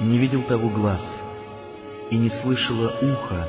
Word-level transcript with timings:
не 0.00 0.18
видел 0.18 0.42
того 0.44 0.68
глаз, 0.70 1.02
и 2.10 2.16
не 2.16 2.30
слышало 2.42 2.88
ухо, 3.02 3.48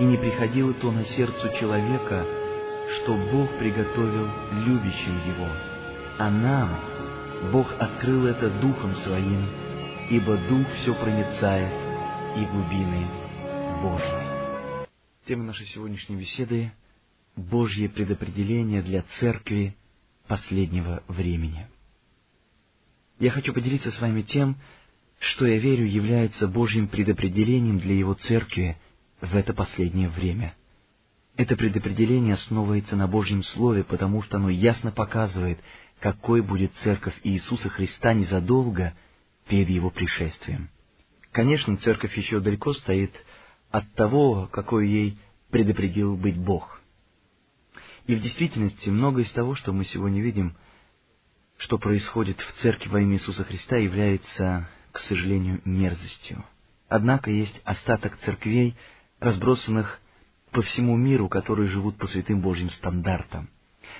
и 0.00 0.04
не 0.04 0.16
приходило 0.16 0.72
то 0.74 0.90
на 0.90 1.04
сердце 1.04 1.52
человека, 1.60 2.26
что 2.96 3.14
Бог 3.32 3.50
приготовил 3.58 4.28
любящим 4.64 5.16
его. 5.28 5.48
А 6.18 6.30
нам 6.30 7.50
Бог 7.52 7.72
открыл 7.78 8.26
это 8.26 8.50
Духом 8.60 8.94
Своим, 8.96 9.46
ибо 10.10 10.36
Дух 10.48 10.66
все 10.80 10.94
проницает 10.94 11.72
и 12.36 12.44
глубины 12.46 13.06
Божьей. 13.82 14.86
Тема 15.26 15.44
нашей 15.44 15.66
сегодняшней 15.66 16.16
беседы— 16.16 16.72
Божье 17.36 17.88
предопределение 17.88 18.80
для 18.82 19.04
Церкви 19.18 19.76
последнего 20.28 21.02
времени. 21.08 21.66
Я 23.18 23.30
хочу 23.30 23.52
поделиться 23.52 23.90
с 23.90 24.00
вами 24.00 24.22
тем, 24.22 24.56
что 25.32 25.46
я 25.46 25.58
верю 25.58 25.86
является 25.86 26.46
Божьим 26.46 26.88
предопределением 26.88 27.78
для 27.78 27.94
Его 27.94 28.14
Церкви 28.14 28.76
в 29.20 29.34
это 29.34 29.54
последнее 29.54 30.08
время. 30.08 30.54
Это 31.36 31.56
предопределение 31.56 32.34
основывается 32.34 32.94
на 32.94 33.08
Божьем 33.08 33.42
Слове, 33.42 33.84
потому 33.84 34.22
что 34.22 34.36
оно 34.36 34.50
ясно 34.50 34.92
показывает, 34.92 35.58
какой 35.98 36.42
будет 36.42 36.72
Церковь 36.82 37.18
Иисуса 37.24 37.68
Христа 37.70 38.12
незадолго 38.12 38.94
перед 39.48 39.68
Его 39.70 39.90
пришествием. 39.90 40.68
Конечно, 41.32 41.76
Церковь 41.78 42.16
еще 42.16 42.40
далеко 42.40 42.72
стоит 42.74 43.12
от 43.70 43.92
того, 43.94 44.48
какой 44.52 44.88
ей 44.88 45.18
предопределил 45.50 46.16
быть 46.16 46.36
Бог. 46.36 46.80
И 48.06 48.14
в 48.14 48.20
действительности 48.20 48.90
многое 48.90 49.24
из 49.24 49.32
того, 49.32 49.54
что 49.54 49.72
мы 49.72 49.86
сегодня 49.86 50.20
видим, 50.20 50.54
что 51.56 51.78
происходит 51.78 52.38
в 52.40 52.62
Церкви 52.62 52.90
во 52.90 53.00
имя 53.00 53.16
Иисуса 53.16 53.42
Христа, 53.44 53.76
является 53.76 54.68
к 54.94 55.00
сожалению, 55.00 55.60
мерзостью. 55.64 56.44
Однако 56.88 57.28
есть 57.28 57.60
остаток 57.64 58.16
церквей, 58.18 58.76
разбросанных 59.18 60.00
по 60.52 60.62
всему 60.62 60.96
миру, 60.96 61.28
которые 61.28 61.68
живут 61.68 61.96
по 61.96 62.06
святым 62.06 62.40
Божьим 62.40 62.70
стандартам. 62.70 63.48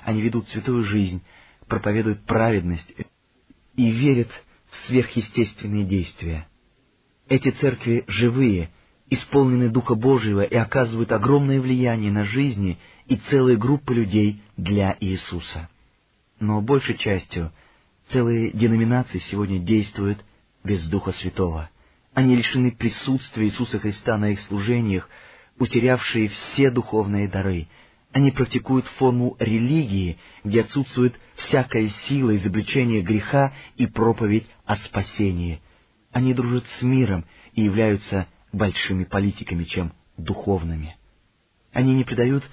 Они 0.05 0.23
ведут 0.23 0.49
святую 0.51 0.85
жизнь, 0.85 1.21
проповедуют 1.67 2.25
праведность 2.27 2.95
и 3.75 3.91
верят 3.91 4.29
в 4.71 4.87
сверхъестественные 4.87 5.85
действия. 5.85 6.47
Эти 7.27 7.51
церкви 7.51 8.05
живые, 8.07 8.71
исполнены 9.11 9.71
Духа 9.71 9.97
Божьего 9.97 10.43
и 10.43 10.55
оказывают 10.55 11.11
огромное 11.11 11.61
влияние 11.61 12.13
на 12.13 12.23
жизни 12.23 12.79
и 13.07 13.17
целые 13.17 13.57
группы 13.57 13.95
людей 13.95 14.41
для 14.57 14.97
Иисуса. 15.01 15.69
Но 16.39 16.61
большей 16.61 16.97
частью 16.97 17.51
целые 18.13 18.53
деноминации 18.53 19.19
сегодня 19.29 19.59
действуют 19.59 20.25
без 20.65 20.89
Духа 20.89 21.13
Святого. 21.13 21.71
Они 22.15 22.35
лишены 22.35 22.73
присутствия 22.73 23.47
Иисуса 23.47 23.79
Христа 23.79 24.17
на 24.17 24.31
их 24.31 24.41
служениях, 24.41 25.09
утерявшие 25.59 26.29
все 26.29 26.71
духовные 26.71 27.29
дары. 27.29 27.69
Они 28.13 28.31
практикуют 28.31 28.87
форму 28.99 29.37
религии, 29.39 30.19
где 30.45 30.63
отсутствует 30.63 31.15
всякая 31.37 31.91
сила 32.07 32.37
изобличения 32.37 33.03
греха 33.03 33.53
и 33.77 33.87
проповедь 33.87 34.47
о 34.65 34.77
спасении. 34.77 35.61
Они 36.13 36.33
дружат 36.33 36.65
с 36.79 36.83
миром 36.83 37.25
и 37.53 37.63
являются 37.63 38.29
большими 38.53 39.05
политиками, 39.05 39.65
чем 39.65 39.93
духовными. 40.17 40.97
Они 41.73 41.93
не 41.95 42.05
придают 42.05 42.49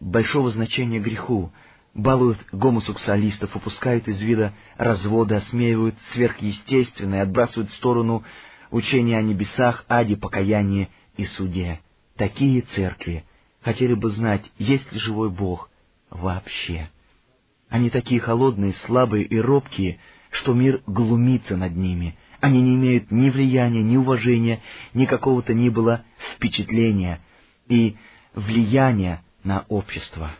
большого 0.00 0.50
значения 0.50 1.00
греху, 1.00 1.52
балуют 1.94 2.38
гомосексуалистов, 2.52 3.54
упускают 3.54 4.08
из 4.08 4.20
вида 4.20 4.52
разводы, 4.76 5.36
осмеивают 5.36 5.94
сверхъестественное, 6.12 7.22
отбрасывают 7.22 7.70
в 7.70 7.76
сторону 7.76 8.24
учения 8.70 9.16
о 9.16 9.22
небесах, 9.22 9.84
аде, 9.88 10.16
покаянии 10.16 10.90
и 11.16 11.24
суде. 11.24 11.80
Такие 12.16 12.62
церкви 12.62 13.24
хотели 13.60 13.94
бы 13.94 14.10
знать, 14.10 14.50
есть 14.58 14.92
ли 14.92 14.98
живой 14.98 15.30
Бог 15.30 15.70
вообще. 16.10 16.90
Они 17.68 17.90
такие 17.90 18.20
холодные, 18.20 18.74
слабые 18.86 19.24
и 19.24 19.38
робкие, 19.38 19.98
что 20.30 20.52
мир 20.52 20.82
глумится 20.86 21.56
над 21.56 21.76
ними. 21.76 22.16
Они 22.40 22.60
не 22.60 22.74
имеют 22.74 23.10
ни 23.10 23.30
влияния, 23.30 23.82
ни 23.82 23.96
уважения, 23.96 24.60
ни 24.92 25.06
какого-то 25.06 25.54
ни 25.54 25.68
было 25.68 26.04
впечатления 26.34 27.20
и 27.68 27.96
влияния 28.34 29.22
на 29.44 29.64
общество 29.68 30.32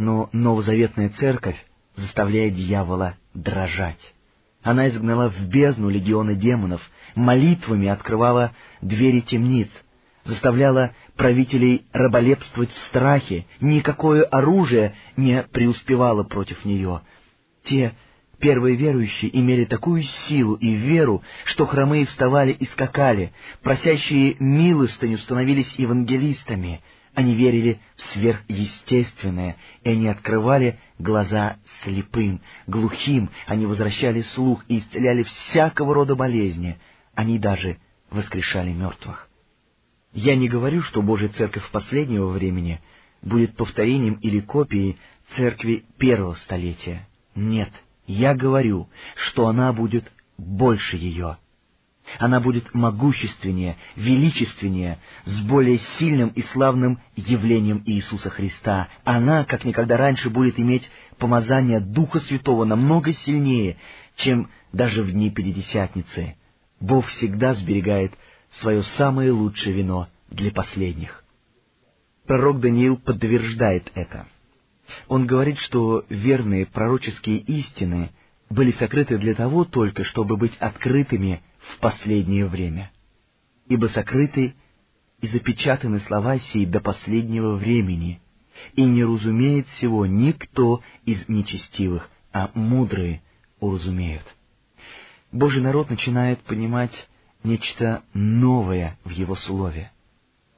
но 0.00 0.30
новозаветная 0.32 1.10
церковь 1.10 1.62
заставляет 1.94 2.54
дьявола 2.54 3.16
дрожать. 3.34 4.00
Она 4.62 4.88
изгнала 4.88 5.28
в 5.28 5.46
бездну 5.46 5.90
легионы 5.90 6.34
демонов, 6.34 6.80
молитвами 7.14 7.88
открывала 7.88 8.52
двери 8.80 9.20
темниц, 9.20 9.68
заставляла 10.24 10.94
правителей 11.16 11.84
раболепствовать 11.92 12.70
в 12.70 12.78
страхе, 12.88 13.44
никакое 13.60 14.24
оружие 14.24 14.94
не 15.18 15.42
преуспевало 15.42 16.22
против 16.22 16.64
нее. 16.64 17.02
Те 17.64 17.92
первые 18.38 18.76
верующие 18.76 19.38
имели 19.38 19.66
такую 19.66 20.04
силу 20.28 20.54
и 20.54 20.72
веру, 20.72 21.22
что 21.44 21.66
хромые 21.66 22.06
вставали 22.06 22.52
и 22.52 22.64
скакали, 22.68 23.34
просящие 23.62 24.36
милостыню 24.38 25.18
становились 25.18 25.70
евангелистами— 25.76 26.80
они 27.20 27.34
верили 27.34 27.80
в 27.96 28.02
сверхъестественное, 28.12 29.56
и 29.84 29.90
они 29.90 30.08
открывали 30.08 30.78
глаза 30.98 31.58
слепым, 31.82 32.40
глухим, 32.66 33.30
они 33.46 33.66
возвращали 33.66 34.22
слух 34.34 34.64
и 34.68 34.78
исцеляли 34.78 35.22
всякого 35.22 35.94
рода 35.94 36.16
болезни. 36.16 36.78
Они 37.14 37.38
даже 37.38 37.78
воскрешали 38.10 38.72
мертвых. 38.72 39.28
Я 40.12 40.34
не 40.34 40.48
говорю, 40.48 40.82
что 40.82 41.02
Божья 41.02 41.28
Церковь 41.28 41.70
последнего 41.70 42.28
времени 42.28 42.80
будет 43.22 43.54
повторением 43.54 44.14
или 44.14 44.40
копией 44.40 44.98
Церкви 45.36 45.84
первого 45.98 46.34
столетия. 46.46 47.06
Нет, 47.34 47.70
я 48.06 48.34
говорю, 48.34 48.88
что 49.14 49.46
она 49.46 49.72
будет 49.72 50.10
больше 50.38 50.96
ее. 50.96 51.36
Она 52.18 52.40
будет 52.40 52.74
могущественнее, 52.74 53.76
величественнее, 53.96 54.98
с 55.24 55.42
более 55.42 55.78
сильным 55.98 56.30
и 56.30 56.42
славным 56.42 57.00
явлением 57.16 57.82
Иисуса 57.86 58.30
Христа. 58.30 58.88
Она, 59.04 59.44
как 59.44 59.64
никогда 59.64 59.96
раньше, 59.96 60.30
будет 60.30 60.58
иметь 60.58 60.88
помазание 61.18 61.80
Духа 61.80 62.20
Святого 62.20 62.64
намного 62.64 63.12
сильнее, 63.12 63.76
чем 64.16 64.50
даже 64.72 65.02
в 65.02 65.12
дни 65.12 65.30
Пятидесятницы. 65.30 66.36
Бог 66.80 67.06
всегда 67.06 67.54
сберегает 67.54 68.12
свое 68.60 68.82
самое 68.96 69.30
лучшее 69.30 69.74
вино 69.74 70.08
для 70.30 70.50
последних. 70.50 71.24
Пророк 72.26 72.60
Даниил 72.60 72.96
подтверждает 72.96 73.90
это. 73.94 74.26
Он 75.08 75.26
говорит, 75.26 75.58
что 75.58 76.04
верные 76.08 76.66
пророческие 76.66 77.38
истины 77.38 78.10
были 78.48 78.72
сокрыты 78.72 79.18
для 79.18 79.34
того 79.34 79.64
только, 79.64 80.04
чтобы 80.04 80.36
быть 80.36 80.56
открытыми 80.58 81.42
в 81.60 81.78
последнее 81.80 82.46
время. 82.46 82.90
Ибо 83.68 83.86
сокрыты 83.86 84.54
и 85.20 85.28
запечатаны 85.28 86.00
слова 86.00 86.38
сии 86.38 86.64
до 86.64 86.80
последнего 86.80 87.54
времени, 87.54 88.20
и 88.74 88.82
не 88.82 89.04
разумеет 89.04 89.66
всего 89.76 90.06
никто 90.06 90.82
из 91.04 91.28
нечестивых, 91.28 92.10
а 92.32 92.50
мудрые 92.54 93.22
уразумеют. 93.58 94.24
Божий 95.32 95.62
народ 95.62 95.90
начинает 95.90 96.40
понимать 96.40 96.92
нечто 97.42 98.02
новое 98.12 98.98
в 99.04 99.10
Его 99.10 99.36
Слове. 99.36 99.92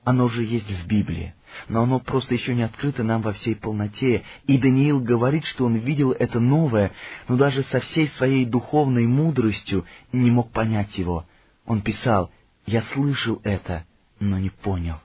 Оно 0.05 0.29
же 0.29 0.43
есть 0.43 0.69
в 0.69 0.87
Библии, 0.87 1.35
но 1.69 1.83
оно 1.83 2.01
просто 2.01 2.35
еще 2.35 2.55
не 2.55 2.63
открыто 2.63 3.03
нам 3.03 3.23
во 3.23 3.33
всей 3.33 3.55
полноте, 3.55 4.25
и 4.47 4.59
Даниил 4.59 5.01
говорит, 5.01 5.45
что 5.47 5.67
он 5.67 5.77
видел 5.77 6.13
это 6.13 6.41
новое, 6.41 6.93
но 7.29 7.37
даже 7.37 7.63
со 7.65 7.81
всей 7.81 8.09
своей 8.11 8.45
духовной 8.45 9.07
мудростью 9.07 9.85
не 10.13 10.31
мог 10.31 10.53
понять 10.53 10.97
его. 10.99 11.27
Он 11.67 11.83
писал, 11.83 12.31
«Я 12.67 12.83
слышал 12.95 13.41
это, 13.45 13.85
но 14.21 14.39
не 14.39 14.51
понял». 14.51 14.97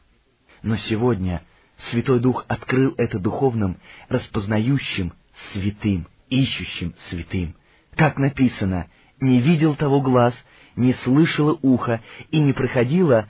Но 0.64 0.78
сегодня 0.78 1.44
Святой 1.92 2.20
Дух 2.20 2.46
открыл 2.48 2.94
это 2.98 3.20
духовным, 3.20 3.78
распознающим 4.10 5.14
святым, 5.52 6.08
ищущим 6.30 6.96
святым. 7.10 7.56
Как 7.96 8.18
написано, 8.18 8.88
«Не 9.20 9.42
видел 9.42 9.76
того 9.76 10.02
глаз, 10.02 10.34
не 10.76 10.94
слышало 11.04 11.58
ухо, 11.62 12.02
и 12.32 12.40
не 12.40 12.54
проходило 12.54 13.28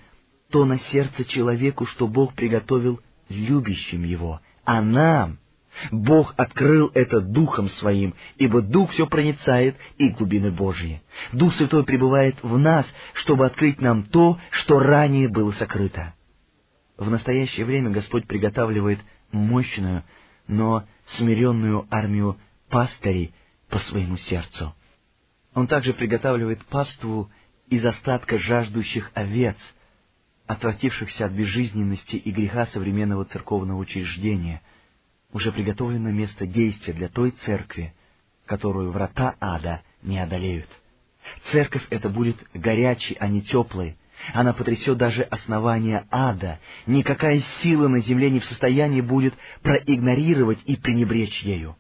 то 0.52 0.66
на 0.66 0.80
сердце 0.92 1.25
человеку, 1.25 1.86
что 1.86 2.08
Бог 2.08 2.34
приготовил 2.34 3.02
любящим 3.30 4.04
Его, 4.04 4.42
а 4.66 4.82
нам 4.82 5.40
Бог 5.92 6.34
открыл 6.38 6.92
это 6.94 7.22
Духом 7.22 7.70
Своим, 7.70 8.16
ибо 8.38 8.62
Дух 8.62 8.92
все 8.92 9.08
проницает 9.08 9.76
и 9.98 10.10
глубины 10.10 10.52
Божьи. 10.52 11.02
Дух 11.34 11.54
Святой 11.56 11.84
пребывает 11.84 12.36
в 12.42 12.58
нас, 12.58 12.86
чтобы 13.14 13.46
открыть 13.46 13.80
нам 13.80 14.04
то, 14.04 14.40
что 14.52 14.80
ранее 14.80 15.28
было 15.28 15.52
сокрыто. 15.54 16.14
В 16.98 17.10
настоящее 17.10 17.66
время 17.66 17.92
Господь 17.92 18.28
приготавливает 18.28 19.00
мощную, 19.32 20.04
но 20.48 20.86
смиренную 21.18 21.88
армию 21.92 22.38
пастырей 22.70 23.34
по 23.70 23.80
своему 23.80 24.18
сердцу. 24.18 24.74
Он 25.54 25.68
также 25.68 25.94
приготавливает 25.94 26.64
паству 26.66 27.30
из 27.70 27.86
остатка 27.86 28.38
жаждущих 28.40 29.12
овец, 29.14 29.58
отвратившихся 30.48 31.26
от 31.26 31.34
безжизненности 31.34 32.16
и 32.16 32.32
греха 32.32 32.66
современного 32.68 33.26
церковного 33.26 33.80
учреждения, 33.80 34.62
уже 35.32 35.52
приготовлено 35.52 36.10
место 36.10 36.48
действия 36.48 36.94
для 36.94 37.10
той 37.10 37.32
церкви, 37.46 37.94
которую 38.46 38.92
врата 38.92 39.36
ада 39.40 39.82
не 40.02 40.18
одолеют. 40.20 40.70
Церковь 41.52 41.86
эта 41.90 42.08
будет 42.10 42.38
горячей, 42.54 43.18
а 43.20 43.28
не 43.28 43.42
теплой. 43.42 43.98
Она 44.34 44.54
потрясет 44.54 44.98
даже 44.98 45.22
основания 45.24 46.08
ада. 46.10 46.60
Никакая 46.86 47.44
сила 47.62 47.88
на 47.90 48.00
земле 48.00 48.32
не 48.32 48.40
в 48.40 48.46
состоянии 48.46 49.02
будет 49.02 49.34
проигнорировать 49.62 50.60
и 50.66 50.76
пренебречь 50.76 51.42
ею. 51.42 51.76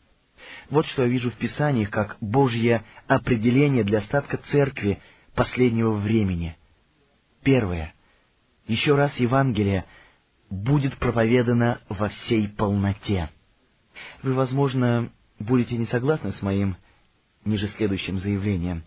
Вот 0.69 0.85
что 0.87 1.03
я 1.03 1.07
вижу 1.07 1.31
в 1.31 1.35
Писаниях 1.35 1.89
как 1.89 2.17
Божье 2.19 2.83
определение 3.07 3.85
для 3.85 3.99
остатка 3.99 4.37
церкви 4.51 4.99
последнего 5.33 5.93
времени. 5.93 6.57
Первое. 7.43 7.93
Еще 8.67 8.95
раз 8.95 9.15
Евангелие 9.17 9.85
будет 10.49 10.97
проповедано 10.97 11.79
во 11.89 12.09
всей 12.09 12.47
полноте. 12.49 13.29
Вы, 14.23 14.33
возможно, 14.33 15.09
будете 15.39 15.77
не 15.77 15.85
согласны 15.85 16.33
с 16.33 16.41
моим 16.41 16.75
ниже 17.45 17.69
следующим 17.77 18.19
заявлением, 18.19 18.83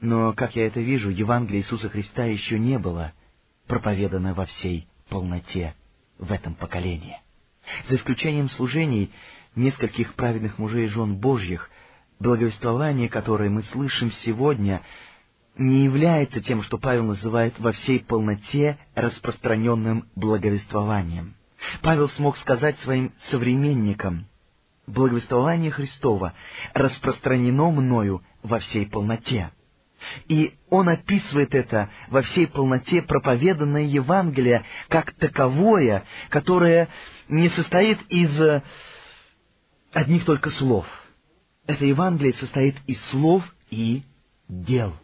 но, 0.00 0.34
как 0.34 0.54
я 0.56 0.66
это 0.66 0.80
вижу, 0.80 1.08
Евангелие 1.08 1.62
Иисуса 1.62 1.88
Христа 1.88 2.24
еще 2.24 2.58
не 2.58 2.78
было 2.78 3.12
проповедано 3.66 4.34
во 4.34 4.44
всей 4.44 4.86
полноте 5.08 5.74
в 6.18 6.30
этом 6.30 6.54
поколении. 6.54 7.18
За 7.88 7.96
исключением 7.96 8.50
служений 8.50 9.10
нескольких 9.56 10.14
праведных 10.14 10.58
мужей 10.58 10.86
и 10.86 10.88
жен 10.88 11.16
Божьих, 11.16 11.70
благовествование, 12.18 13.08
которое 13.08 13.48
мы 13.48 13.62
слышим 13.64 14.12
сегодня, 14.24 14.82
не 15.56 15.84
является 15.84 16.40
тем, 16.40 16.62
что 16.62 16.78
Павел 16.78 17.04
называет 17.04 17.58
во 17.58 17.72
всей 17.72 18.00
полноте 18.00 18.78
распространенным 18.94 20.08
благовествованием. 20.16 21.34
Павел 21.82 22.08
смог 22.10 22.36
сказать 22.38 22.78
своим 22.80 23.12
современникам, 23.30 24.26
«Благовествование 24.86 25.70
Христова 25.70 26.34
распространено 26.74 27.70
мною 27.70 28.22
во 28.42 28.58
всей 28.58 28.86
полноте». 28.86 29.50
И 30.28 30.54
он 30.68 30.90
описывает 30.90 31.54
это 31.54 31.88
во 32.08 32.20
всей 32.20 32.46
полноте 32.46 33.00
проповеданное 33.00 33.84
Евангелие 33.84 34.64
как 34.88 35.12
таковое, 35.14 36.04
которое 36.28 36.88
не 37.28 37.48
состоит 37.48 37.98
из 38.10 38.62
одних 39.94 40.26
только 40.26 40.50
слов. 40.50 40.86
Это 41.66 41.86
Евангелие 41.86 42.34
состоит 42.34 42.76
из 42.86 43.02
слов 43.06 43.42
и 43.70 44.02
дел. 44.48 44.94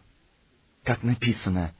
Как 0.83 1.03
написано, 1.03 1.73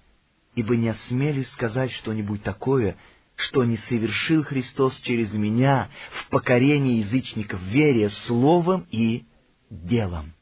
«Ибо 0.55 0.75
не 0.75 0.89
осмелюсь 0.89 1.49
сказать 1.51 1.91
что-нибудь 1.93 2.43
такое, 2.43 2.97
что 3.35 3.63
не 3.63 3.77
совершил 3.89 4.43
Христос 4.43 4.99
через 5.01 5.31
меня 5.33 5.89
в 6.19 6.29
покорении 6.29 6.99
язычников 6.99 7.61
вере 7.61 8.09
словом 8.27 8.85
и 8.91 9.25
делом». 9.69 10.33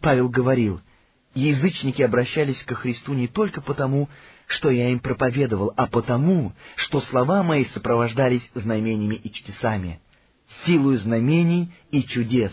Павел 0.00 0.28
говорил, 0.28 0.80
язычники 1.34 2.02
обращались 2.02 2.62
ко 2.62 2.74
Христу 2.74 3.14
не 3.14 3.28
только 3.28 3.60
потому, 3.60 4.08
что 4.46 4.70
я 4.70 4.90
им 4.90 5.00
проповедовал, 5.00 5.72
а 5.76 5.86
потому, 5.86 6.52
что 6.76 7.00
слова 7.00 7.42
мои 7.42 7.64
сопровождались 7.66 8.48
знамениями 8.54 9.16
и 9.16 9.30
чудесами 9.30 10.00
силою 10.64 10.98
знамений 10.98 11.72
и 11.90 12.02
чудес, 12.02 12.52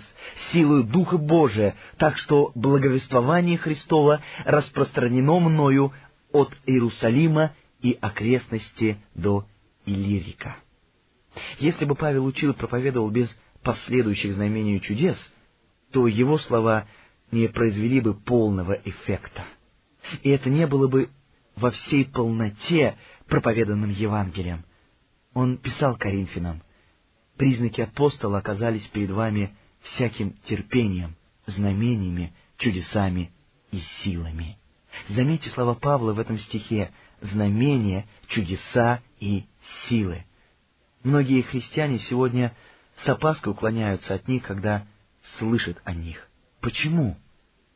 силою 0.52 0.84
Духа 0.84 1.18
Божия, 1.18 1.76
так 1.98 2.18
что 2.18 2.52
благовествование 2.56 3.58
Христова 3.58 4.22
распространено 4.46 5.40
мною 5.40 5.94
от 6.32 6.52
Иерусалима 6.66 7.56
и 7.82 7.98
окрестности 8.00 8.98
до 9.14 9.46
Иллирика. 9.86 10.58
Если 11.60 11.86
бы 11.86 11.96
Павел 11.96 12.26
учил 12.26 12.52
и 12.52 12.56
проповедовал 12.56 13.10
без 13.10 13.30
последующих 13.64 14.34
знамений 14.34 14.78
и 14.78 14.82
чудес, 14.82 15.18
то 15.92 16.08
его 16.08 16.38
слова 16.40 16.88
не 17.32 17.48
произвели 17.48 18.02
бы 18.02 18.14
полного 18.14 18.74
эффекта. 18.74 19.44
И 20.22 20.30
это 20.30 20.50
не 20.50 20.68
было 20.68 20.88
бы 20.88 21.10
во 21.56 21.72
всей 21.72 22.06
полноте 22.06 22.98
проповеданным 23.28 23.90
Евангелием. 23.90 24.66
Он 25.34 25.58
писал 25.58 25.96
Коринфянам— 25.96 26.62
признаки 27.38 27.82
апостола 27.82 28.40
оказались 28.40 28.86
перед 28.88 29.12
вами 29.12 29.56
всяким 29.82 30.34
терпением, 30.48 31.16
знамениями, 31.46 32.34
чудесами 32.58 33.32
и 33.72 33.82
силами. 34.04 34.58
Заметьте 35.10 35.50
слова 35.50 35.74
Павла 35.74 36.14
в 36.14 36.20
этом 36.20 36.40
стихе 36.40 36.92
«знамения, 37.22 38.06
чудеса 38.28 39.02
и 39.20 39.46
силы». 39.88 40.26
Многие 41.04 41.42
христиане 41.42 42.00
сегодня 42.00 42.56
с 43.04 43.10
опаской 43.10 43.52
уклоняются 43.52 44.14
от 44.14 44.28
них, 44.28 44.44
когда 44.44 44.86
слышат 45.38 45.82
о 45.84 45.94
них. 45.94 46.30
Почему? 46.62 47.18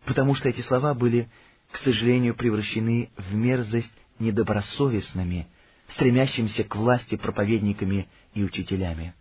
Потому 0.06 0.36
что 0.36 0.48
эти 0.48 0.62
слова 0.62 0.94
были, 0.94 1.30
к 1.71 1.77
сожалению, 1.80 2.36
превращены 2.36 3.09
в 3.18 3.33
мерзость 3.33 3.92
недобросовестными, 4.19 5.48
стремящимся 5.89 6.63
к 6.63 6.75
власти 6.75 7.15
проповедниками 7.15 8.07
и 8.33 8.44
учителями. 8.44 9.13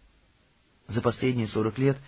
За 0.89 1.01
последние 1.01 1.49
сорок 1.49 1.79
лет 1.79 1.99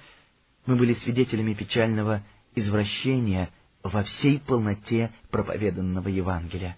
мы 0.66 0.76
были 0.76 0.94
свидетелями 0.94 1.54
печального 1.54 2.22
извращения 2.54 3.50
во 3.82 4.02
всей 4.04 4.38
полноте 4.40 5.10
проповеданного 5.30 6.08
Евангелия. 6.08 6.76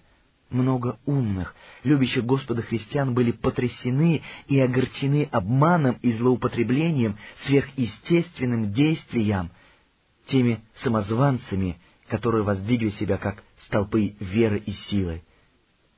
Много 0.49 0.99
умных, 1.05 1.55
любящих 1.83 2.25
Господа 2.25 2.61
христиан 2.61 3.13
были 3.13 3.31
потрясены 3.31 4.21
и 4.47 4.59
огорчены 4.59 5.29
обманом 5.31 5.97
и 6.01 6.11
злоупотреблением 6.13 7.17
сверхъестественным 7.45 8.73
действиям, 8.73 9.51
теми 10.27 10.61
самозванцами, 10.83 11.79
которые 12.09 12.43
воздвигли 12.43 12.89
себя 12.91 13.17
как 13.17 13.43
столпы 13.65 14.15
веры 14.19 14.57
и 14.57 14.73
силы. 14.89 15.23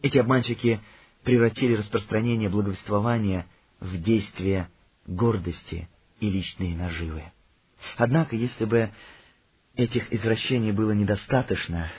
Эти 0.03 0.19
обманщики 0.19 0.79
превратили 1.23 1.75
распространение 1.75 2.49
благовествования 2.49 3.47
в 3.79 3.97
действие 4.01 4.69
гордости 5.07 5.87
и 6.23 6.29
личные 6.29 6.75
наживы. 6.77 7.23
Однако, 7.97 8.37
если 8.37 8.63
бы 8.63 8.89
этих 9.75 10.11
извращений 10.13 10.71
было 10.71 10.91
недостаточно, 10.91 11.91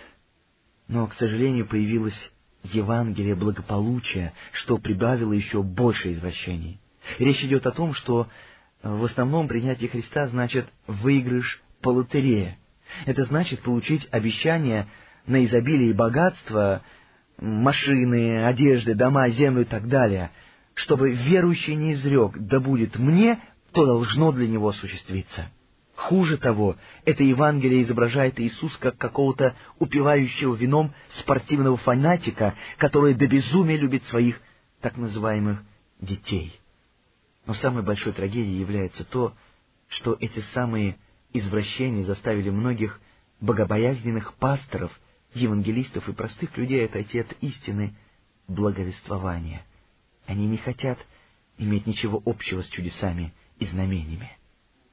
но, 0.89 1.07
к 1.07 1.15
сожалению, 1.15 1.67
появилось 1.67 2.19
Евангелие 2.63 3.35
благополучия, 3.35 4.33
что 4.53 4.79
прибавило 4.79 5.35
еще 5.35 5.63
больше 5.63 6.13
извращений. 6.13 6.81
Речь 7.19 7.43
идет 7.45 7.67
о 7.67 7.73
том, 7.73 7.93
что 7.93 8.29
в 8.83 9.05
основном 9.05 9.47
принятие 9.47 9.91
Христа 9.91 10.27
значит 10.29 10.67
выигрыш 10.87 11.63
по 11.83 11.91
лотерее. 11.91 12.57
Это 13.05 13.25
значит 13.25 13.61
получить 13.61 14.09
обещание 14.11 14.87
на 15.27 15.45
изобилие 15.45 15.91
и 15.91 15.95
богатство, 15.95 16.81
машины, 17.37 18.47
одежды, 18.47 18.95
дома, 18.95 19.29
землю 19.29 19.63
и 19.63 19.67
так 19.67 19.87
далее, 19.89 20.31
чтобы 20.75 21.13
верующий 21.13 21.75
не 21.75 21.93
изрек, 21.93 22.39
да 22.39 22.59
будет 22.59 22.97
мне 22.99 23.39
то 23.75 23.85
должно 23.85 24.31
для 24.31 24.47
него 24.47 24.69
осуществиться. 24.69 25.51
Хуже 25.97 26.39
того, 26.39 26.77
это 27.05 27.25
Евангелие 27.25 27.83
изображает 27.83 28.39
Иисус 28.39 28.75
как 28.79 28.97
какого-то 28.97 29.57
упивающего 29.79 30.55
вином 30.55 30.95
спортивного 31.21 31.77
фанатика, 31.79 32.55
который 32.79 33.15
до 33.15 33.27
безумия 33.27 33.77
любит 33.77 34.05
своих 34.05 34.41
так 34.81 34.97
называемых 34.97 35.63
детей. 36.01 36.59
Но 37.47 37.55
самой 37.55 37.83
большой 37.83 38.13
трагедией 38.13 38.61
является 38.61 39.05
то, 39.05 39.35
что 39.89 40.17
эти 40.21 40.41
самые 40.55 40.97
извращения 41.33 42.05
заставили 42.05 42.51
многих 42.51 43.01
богобоязненных 43.41 44.35
пасторов, 44.35 44.93
евангелистов 45.35 46.09
и 46.09 46.13
простых 46.13 46.57
людей 46.57 46.85
отойти 46.85 47.19
от 47.19 47.33
истины 47.41 47.97
благовествования. 48.47 49.63
Они 50.27 50.47
не 50.47 50.59
хотят 50.59 50.99
иметь 51.59 51.87
ничего 51.87 52.23
общего 52.25 52.63
с 52.63 52.69
чудесами 52.69 53.33
и 53.59 53.67
знамениями. 53.67 54.31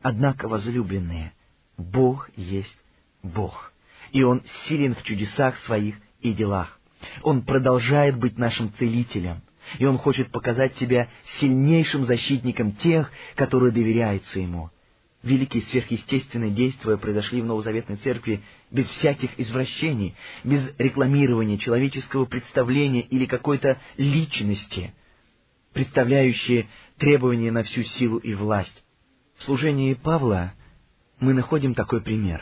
Однако, 0.02 0.48
возлюбленные, 0.48 1.34
Бог 1.78 2.30
есть 2.36 2.78
Бог, 3.24 3.74
и 4.12 4.24
Он 4.24 4.44
силен 4.68 4.96
в 4.96 5.04
чудесах 5.04 5.58
своих 5.60 5.96
и 6.22 6.34
делах. 6.34 6.80
Он 7.24 7.44
продолжает 7.44 8.18
быть 8.18 8.38
нашим 8.38 8.74
целителем, 8.74 9.42
и 9.80 9.86
Он 9.86 9.98
хочет 9.98 10.32
показать 10.32 10.76
себя 10.78 11.10
сильнейшим 11.40 12.06
защитником 12.06 12.74
тех, 12.74 13.12
которые 13.36 13.72
доверяются 13.72 14.40
Ему. 14.40 14.70
Великие 15.24 15.62
сверхъестественные 15.64 16.50
действия 16.50 16.98
произошли 16.98 17.42
в 17.42 17.46
Новозаветной 17.46 17.98
Церкви 17.98 18.42
без 18.72 18.88
всяких 18.88 19.40
извращений, 19.40 20.16
без 20.44 20.74
рекламирования 20.80 21.60
человеческого 21.60 22.26
представления 22.26 23.02
или 23.02 23.26
какой-то 23.26 23.80
личности, 23.98 24.96
представляющие 25.74 26.68
требования 26.98 27.52
на 27.52 27.64
всю 27.64 27.84
силу 27.84 28.18
и 28.18 28.34
власть. 28.34 28.84
В 29.38 29.44
служении 29.44 29.94
Павла 29.94 30.54
мы 31.20 31.34
находим 31.34 31.74
такой 31.74 32.02
пример. 32.02 32.42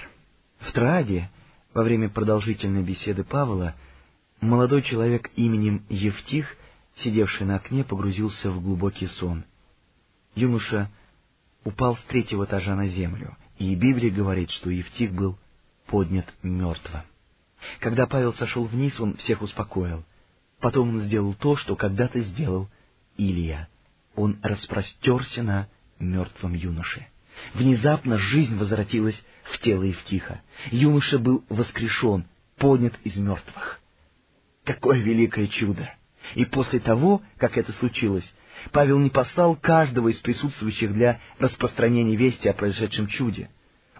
В 0.60 0.72
Трааде, 0.72 1.30
во 1.74 1.84
время 1.84 2.10
продолжительной 2.10 2.84
беседы 2.84 3.24
Павла, 3.24 3.76
молодой 4.42 4.82
человек 4.84 5.30
именем 5.36 5.86
Евтих, 5.90 6.56
сидевший 7.04 7.46
на 7.46 7.56
окне, 7.56 7.84
погрузился 7.84 8.52
в 8.52 8.62
глубокий 8.62 9.08
сон. 9.08 9.46
Юноша 10.36 10.90
упал 11.64 11.98
с 11.98 12.02
третьего 12.04 12.46
этажа 12.46 12.76
на 12.76 12.88
землю, 12.88 13.38
и 13.58 13.76
Библия 13.76 14.12
говорит, 14.12 14.50
что 14.52 14.70
Евтих 14.70 15.14
был 15.14 15.38
поднят 15.88 16.26
мертвым. 16.44 17.04
Когда 17.80 18.08
Павел 18.08 18.34
сошел 18.34 18.66
вниз, 18.66 19.00
он 19.00 19.18
всех 19.18 19.42
успокоил. 19.42 20.04
Потом 20.60 20.90
он 20.90 21.02
сделал 21.02 21.34
то, 21.34 21.56
что 21.56 21.76
когда-то 21.76 22.20
сделал 22.22 22.70
Илия. 23.20 23.68
Он 24.16 24.40
распростерся 24.42 25.44
на 25.44 25.68
мертвом 26.00 26.54
юноше. 26.54 27.06
Внезапно 27.54 28.18
жизнь 28.18 28.58
возвратилась 28.58 29.22
в 29.44 29.60
тело 29.60 29.84
Евтиха. 29.84 30.42
Юноша 30.72 31.20
был 31.20 31.44
воскрешен, 31.50 32.26
поднят 32.58 32.94
из 33.04 33.18
мертвых. 33.18 33.80
Какое 34.64 35.00
великое 35.00 35.48
чудо! 35.48 35.94
И 36.36 36.46
после 36.46 36.80
того, 36.80 37.22
как 37.38 37.58
это 37.58 37.72
случилось, 37.74 38.26
Павел 38.72 39.00
не 39.00 39.10
послал 39.10 39.56
каждого 39.56 40.10
из 40.10 40.18
присутствующих 40.20 40.94
для 40.94 41.20
распространения 41.40 42.16
вести 42.16 42.48
о 42.48 42.54
произошедшем 42.54 43.08
чуде. 43.08 43.50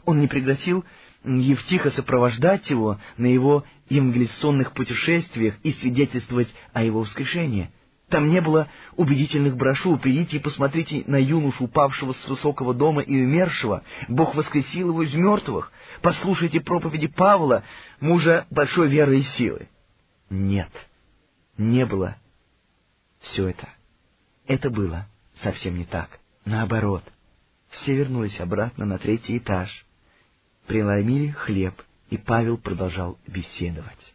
Он 0.06 0.20
не 0.20 0.28
пригласил 0.28 0.86
Евтиха 1.24 1.92
сопровождать 1.92 2.70
его 2.70 3.00
на 3.18 3.26
его 3.26 3.66
евангелиционных 3.90 4.74
путешествиях 4.74 5.56
и 5.64 5.74
свидетельствовать 5.74 6.54
о 6.74 6.84
его 6.84 7.02
воскрешении. 7.02 7.72
Там 8.10 8.30
не 8.30 8.42
было 8.42 8.68
убедительных 8.96 9.56
брошюр. 9.56 10.00
Придите 10.00 10.38
и 10.38 10.40
посмотрите 10.40 11.04
на 11.06 11.18
юношу, 11.18 11.66
упавшего 11.66 12.14
с 12.14 12.28
высокого 12.28 12.74
дома 12.74 13.02
и 13.02 13.22
умершего. 13.22 13.84
Бог 14.08 14.36
воскресил 14.36 14.90
его 14.90 15.04
из 15.04 15.14
мертвых. 15.14 15.72
Послушайте 16.02 16.60
проповеди 16.60 17.08
Павла, 17.08 17.64
мужа 18.00 18.48
большой 18.50 18.88
веры 18.88 19.20
и 19.20 19.24
силы. 19.24 19.70
Нет, 20.30 20.70
не 21.58 21.86
было 21.86 22.18
все 23.20 23.50
это. 23.50 23.70
Это 24.48 24.70
было 24.70 25.08
совсем 25.44 25.78
не 25.78 25.86
так. 25.86 26.20
Наоборот, 26.46 27.04
все 27.70 27.96
вернулись 27.96 28.40
обратно 28.40 28.86
на 28.86 28.98
третий 28.98 29.38
этаж, 29.38 29.86
преломили 30.66 31.30
хлеб, 31.30 31.76
и 32.10 32.18
Павел 32.18 32.58
продолжал 32.58 33.20
беседовать. 33.28 34.14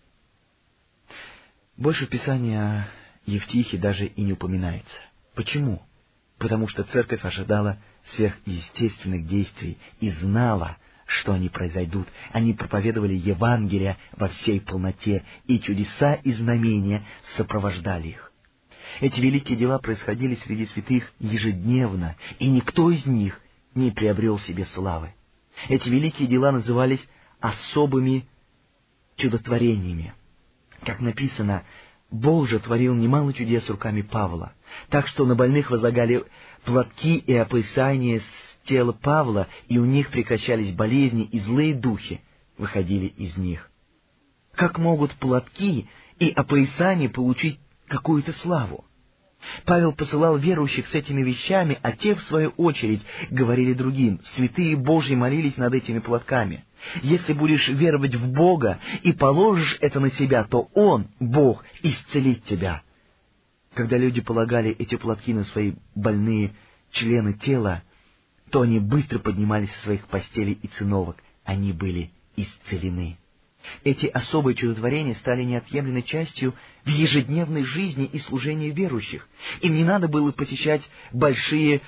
Больше 1.77 2.07
Писания 2.07 2.63
о 2.63 3.04
Евтихе 3.27 3.79
даже 3.79 4.07
и 4.07 4.23
не 4.23 4.33
упоминается. 4.33 4.99
Почему? 5.35 5.83
Потому 6.39 6.69
что 6.69 6.85
церковь 6.85 7.25
ожидала 7.25 7.79
сверхъестественных 8.15 9.27
действий 9.27 9.79
и 10.01 10.11
знала, 10.11 10.77
что 11.07 11.33
они 11.33 11.49
произойдут. 11.49 12.09
Они 12.33 12.53
проповедовали 12.53 13.15
Евангелие 13.15 13.97
во 14.17 14.29
всей 14.29 14.61
полноте, 14.61 15.25
и 15.47 15.59
чудеса 15.59 16.15
и 16.15 16.33
знамения 16.33 17.03
сопровождали 17.37 18.09
их. 18.09 18.33
Эти 19.01 19.21
великие 19.21 19.57
дела 19.57 19.79
происходили 19.79 20.35
среди 20.47 20.67
святых 20.67 21.11
ежедневно, 21.19 22.17
и 22.39 22.47
никто 22.47 22.91
из 22.91 23.07
них 23.07 23.41
не 23.75 23.91
приобрел 23.91 24.39
себе 24.41 24.67
славы. 24.67 25.15
Эти 25.69 25.89
великие 25.89 26.29
дела 26.29 26.53
назывались 26.53 27.01
особыми 27.41 28.27
чудотворениями. 29.17 30.15
Как 30.85 31.01
написано, 31.01 31.65
Бог 32.15 32.49
же 32.49 32.61
творил 32.61 32.95
немало 32.95 33.33
чудес 33.33 33.69
руками 33.69 34.03
Павла, 34.03 34.53
так 34.89 35.09
что 35.09 35.27
на 35.27 35.35
больных 35.35 35.73
возлагали 35.73 36.23
платки 36.65 37.17
и 37.17 37.35
описания 37.35 38.21
с 38.21 38.69
тела 38.69 38.93
Павла, 38.93 39.49
и 39.67 39.79
у 39.79 39.85
них 39.85 40.11
прекращались 40.11 40.73
болезни, 40.77 41.25
и 41.25 41.41
злые 41.41 41.75
духи 41.75 42.21
выходили 42.57 43.07
из 43.07 43.37
них. 43.37 43.69
Как 44.55 44.79
могут 44.79 45.13
платки 45.15 45.89
и 46.21 46.31
опоясания 46.31 47.09
получить 47.09 47.59
какую-то 47.89 48.33
славу. 48.35 48.85
Павел 49.65 49.93
посылал 49.93 50.37
верующих 50.37 50.87
с 50.87 50.95
этими 50.95 51.23
вещами, 51.23 51.81
а 51.83 51.91
те, 51.93 52.15
в 52.15 52.23
свою 52.23 52.51
очередь, 52.51 53.03
говорили 53.31 53.73
другим. 53.73 54.21
Святые 54.37 54.77
Божьи 54.77 55.17
молились 55.17 55.57
над 55.57 55.75
этими 55.75 55.99
платками. 55.99 56.65
Если 57.03 57.33
будешь 57.33 57.69
веровать 57.69 58.15
в 58.15 58.33
Бога 58.33 58.79
и 59.03 59.13
положишь 59.13 59.77
это 59.81 60.01
на 60.01 60.11
себя, 60.13 60.45
то 60.45 60.69
Он, 60.75 61.09
Бог, 61.21 61.65
исцелит 61.83 62.45
тебя. 62.45 62.83
Когда 63.75 63.97
люди 63.97 64.21
полагали 64.21 64.71
эти 64.71 64.97
платки 64.97 65.33
на 65.33 65.45
свои 65.45 65.73
больные 65.95 66.55
члены 66.93 67.35
тела, 67.35 67.83
то 68.51 68.61
они 68.61 68.79
быстро 68.79 69.19
поднимались 69.19 69.71
с 69.73 69.83
своих 69.83 70.07
постелей 70.07 70.59
и 70.63 70.69
циновок. 70.69 71.17
Они 71.45 71.73
были 71.73 72.11
исцелены. 72.37 73.19
Эти 73.83 74.07
особые 74.07 74.55
чудотворения 74.55 75.15
стали 75.17 75.43
неотъемлемой 75.43 76.03
частью 76.03 76.55
в 76.85 76.89
ежедневной 76.89 77.65
жизни 77.65 78.05
и 78.05 78.19
служении 78.21 78.71
верующих. 78.71 79.27
Им 79.63 79.75
не 79.75 79.85
надо 79.85 80.07
было 80.07 80.31
посещать 80.33 80.83
большие 81.13 81.81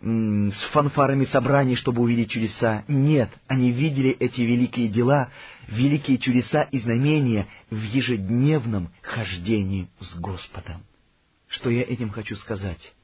с 0.00 0.62
фанфарами 0.72 1.24
собраний, 1.26 1.74
чтобы 1.76 2.02
увидеть 2.02 2.30
чудеса. 2.30 2.84
Нет, 2.86 3.30
они 3.46 3.72
видели 3.72 4.10
эти 4.10 4.40
великие 4.40 4.88
дела, 4.88 5.30
великие 5.68 6.18
чудеса 6.18 6.62
и 6.62 6.78
знамения 6.80 7.46
в 7.70 7.82
ежедневном 7.82 8.90
хождении 9.02 9.88
с 10.00 10.18
Господом. 10.20 10.82
Что 11.48 11.70
я 11.70 11.82
этим 11.82 12.10
хочу 12.10 12.36
сказать? 12.36 12.94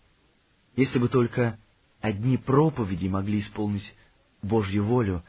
Если 0.76 0.98
бы 0.98 1.08
только 1.08 1.58
одни 2.00 2.36
проповеди 2.36 3.08
могли 3.08 3.40
исполнить 3.40 3.94
Божью 4.42 4.84
волю, 4.84 5.22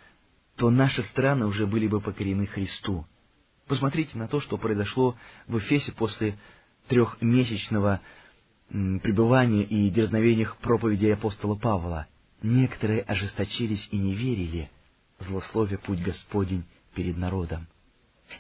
то 0.58 0.70
наши 0.70 1.02
страны 1.04 1.46
уже 1.46 1.66
были 1.66 1.88
бы 1.88 2.02
покорены 2.02 2.46
Христу. 2.46 3.06
Посмотрите 3.68 4.18
на 4.18 4.28
то, 4.28 4.42
что 4.42 4.58
произошло 4.58 5.16
в 5.48 5.58
Эфесе 5.60 5.92
после 5.94 6.38
трехмесячного 6.88 8.02
пребывания 8.74 9.64
и 9.64 9.90
дерзновениях 9.92 10.58
проповеди 10.58 11.08
апостола 11.08 11.56
Павла. 11.56 12.08
Некоторые 12.42 13.02
ожесточились 13.02 13.88
и 13.92 13.98
не 13.98 14.14
верили, 14.14 14.70
злословия 15.20 15.78
путь 15.78 16.02
Господень 16.02 16.64
перед 16.96 17.16
народом. 17.16 17.68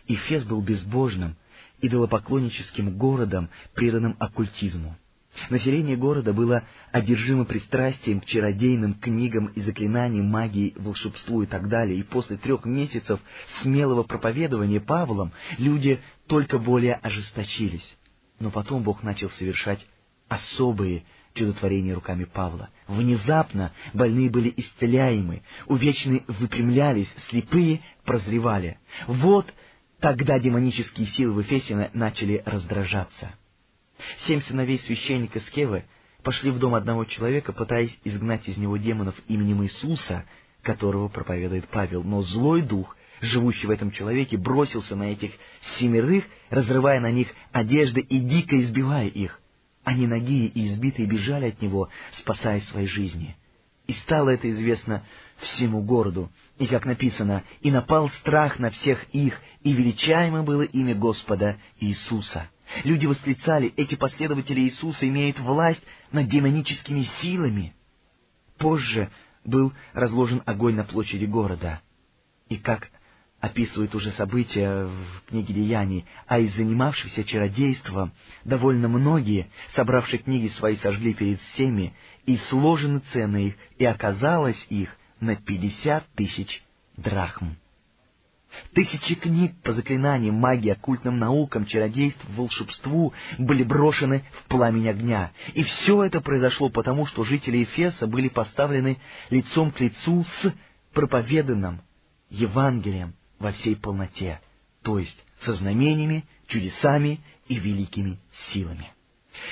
Эфес 0.07 0.43
был 0.43 0.61
безбожным, 0.61 1.35
идолопоклонническим 1.81 2.97
городом, 2.97 3.49
преданным 3.75 4.15
оккультизму. 4.19 4.97
Население 5.49 5.95
города 5.97 6.33
было 6.33 6.63
одержимо 6.91 7.45
пристрастием 7.45 8.21
к 8.21 8.25
чародейным 8.25 8.95
книгам 8.95 9.47
и 9.47 9.61
заклинаниям, 9.61 10.25
магии, 10.25 10.73
волшебству 10.75 11.43
и 11.43 11.45
так 11.45 11.69
далее, 11.69 11.97
и 11.97 12.03
после 12.03 12.37
трех 12.37 12.65
месяцев 12.65 13.19
смелого 13.61 14.03
проповедования 14.03 14.79
Павлом 14.79 15.31
люди 15.57 16.01
только 16.27 16.57
более 16.57 16.95
ожесточились. 16.95 17.97
Но 18.39 18.51
потом 18.51 18.83
Бог 18.83 19.03
начал 19.03 19.29
совершать 19.31 19.85
особые 20.33 21.03
чудотворения 21.33 21.93
руками 21.93 22.25
Павла. 22.25 22.69
Внезапно 22.87 23.71
больные 23.93 24.29
были 24.29 24.53
исцеляемы, 24.55 25.41
увечные 25.67 26.23
выпрямлялись, 26.27 27.09
слепые 27.29 27.81
прозревали. 28.05 28.77
Вот 29.07 29.51
тогда 29.99 30.39
демонические 30.39 31.07
силы 31.07 31.33
в 31.33 31.41
Эфесе 31.41 31.89
начали 31.93 32.41
раздражаться. 32.45 33.33
Семь 34.27 34.41
сыновей 34.41 34.79
священника 34.79 35.39
Скевы 35.41 35.85
пошли 36.23 36.51
в 36.51 36.59
дом 36.59 36.75
одного 36.75 37.05
человека, 37.05 37.53
пытаясь 37.53 37.97
изгнать 38.03 38.47
из 38.47 38.57
него 38.57 38.77
демонов 38.77 39.15
именем 39.27 39.63
Иисуса, 39.63 40.25
которого 40.61 41.07
проповедует 41.07 41.67
Павел. 41.67 42.03
Но 42.03 42.23
злой 42.23 42.61
дух, 42.61 42.95
живущий 43.21 43.67
в 43.67 43.71
этом 43.71 43.91
человеке, 43.91 44.37
бросился 44.37 44.95
на 44.95 45.11
этих 45.11 45.31
семерых, 45.79 46.25
разрывая 46.49 46.99
на 46.99 47.11
них 47.11 47.27
одежды 47.51 48.01
и 48.01 48.19
дико 48.19 48.61
избивая 48.61 49.07
их. 49.07 49.39
Они 49.83 50.07
ноги 50.07 50.47
и 50.47 50.67
избитые 50.67 51.07
бежали 51.07 51.49
от 51.49 51.61
него, 51.61 51.89
спасая 52.19 52.61
свои 52.61 52.87
жизни. 52.87 53.35
И 53.85 53.93
стало 53.93 54.29
это 54.29 54.49
известно 54.49 55.03
всему 55.37 55.81
городу, 55.81 56.31
и, 56.57 56.67
как 56.67 56.85
написано, 56.85 57.43
«И 57.61 57.69
напал 57.69 58.09
страх 58.21 58.59
на 58.59 58.69
всех 58.69 59.03
их, 59.11 59.37
и 59.61 59.73
величаемо 59.73 60.43
было 60.43 60.61
имя 60.61 60.95
Господа 60.95 61.57
Иисуса». 61.79 62.49
Люди 62.85 63.05
восклицали, 63.05 63.73
эти 63.75 63.95
последователи 63.95 64.61
Иисуса 64.61 65.07
имеют 65.07 65.39
власть 65.39 65.81
над 66.11 66.27
демоническими 66.29 67.07
силами. 67.21 67.75
Позже 68.57 69.11
был 69.43 69.73
разложен 69.93 70.41
огонь 70.45 70.75
на 70.75 70.85
площади 70.85 71.25
города. 71.25 71.81
И 72.49 72.57
как 72.57 72.89
описывают 73.43 73.93
уже 73.93 74.12
события 74.12 74.85
в 74.85 75.27
книге 75.27 75.53
Деяний, 75.53 76.05
а 76.27 76.39
из 76.39 76.55
занимавшихся 76.55 77.25
чародейством 77.25 78.13
довольно 78.45 78.88
многие, 78.88 79.50
собравшие 79.75 80.19
книги 80.19 80.47
свои, 80.47 80.77
сожгли 80.77 81.13
перед 81.13 81.41
всеми, 81.51 81.93
и 82.25 82.38
сложены 82.47 83.01
цены 83.12 83.47
их, 83.47 83.55
и 83.77 83.83
оказалось 83.83 84.65
их 84.69 84.95
на 85.19 85.35
пятьдесят 85.35 86.05
тысяч 86.15 86.63
драхм. 86.95 87.57
Тысячи 88.73 89.15
книг 89.15 89.62
по 89.62 89.73
заклинаниям, 89.73 90.35
магии, 90.35 90.69
оккультным 90.69 91.19
наукам, 91.19 91.65
чародейству, 91.65 92.31
волшебству 92.38 93.12
были 93.38 93.63
брошены 93.63 94.23
в 94.39 94.43
пламень 94.47 94.88
огня. 94.88 95.33
И 95.53 95.63
все 95.63 96.03
это 96.03 96.21
произошло 96.21 96.69
потому, 96.69 97.07
что 97.07 97.25
жители 97.25 97.63
Эфеса 97.63 98.07
были 98.07 98.29
поставлены 98.29 99.00
лицом 99.31 99.71
к 99.71 99.81
лицу 99.81 100.23
с 100.23 100.53
проповеданным 100.93 101.81
Евангелием 102.29 103.15
во 103.43 103.51
всей 103.51 103.75
полноте, 103.75 104.41
то 104.81 104.97
есть 104.97 105.17
со 105.41 105.53
знамениями, 105.53 106.25
чудесами 106.47 107.19
и 107.47 107.55
великими 107.55 108.17
силами. 108.51 108.88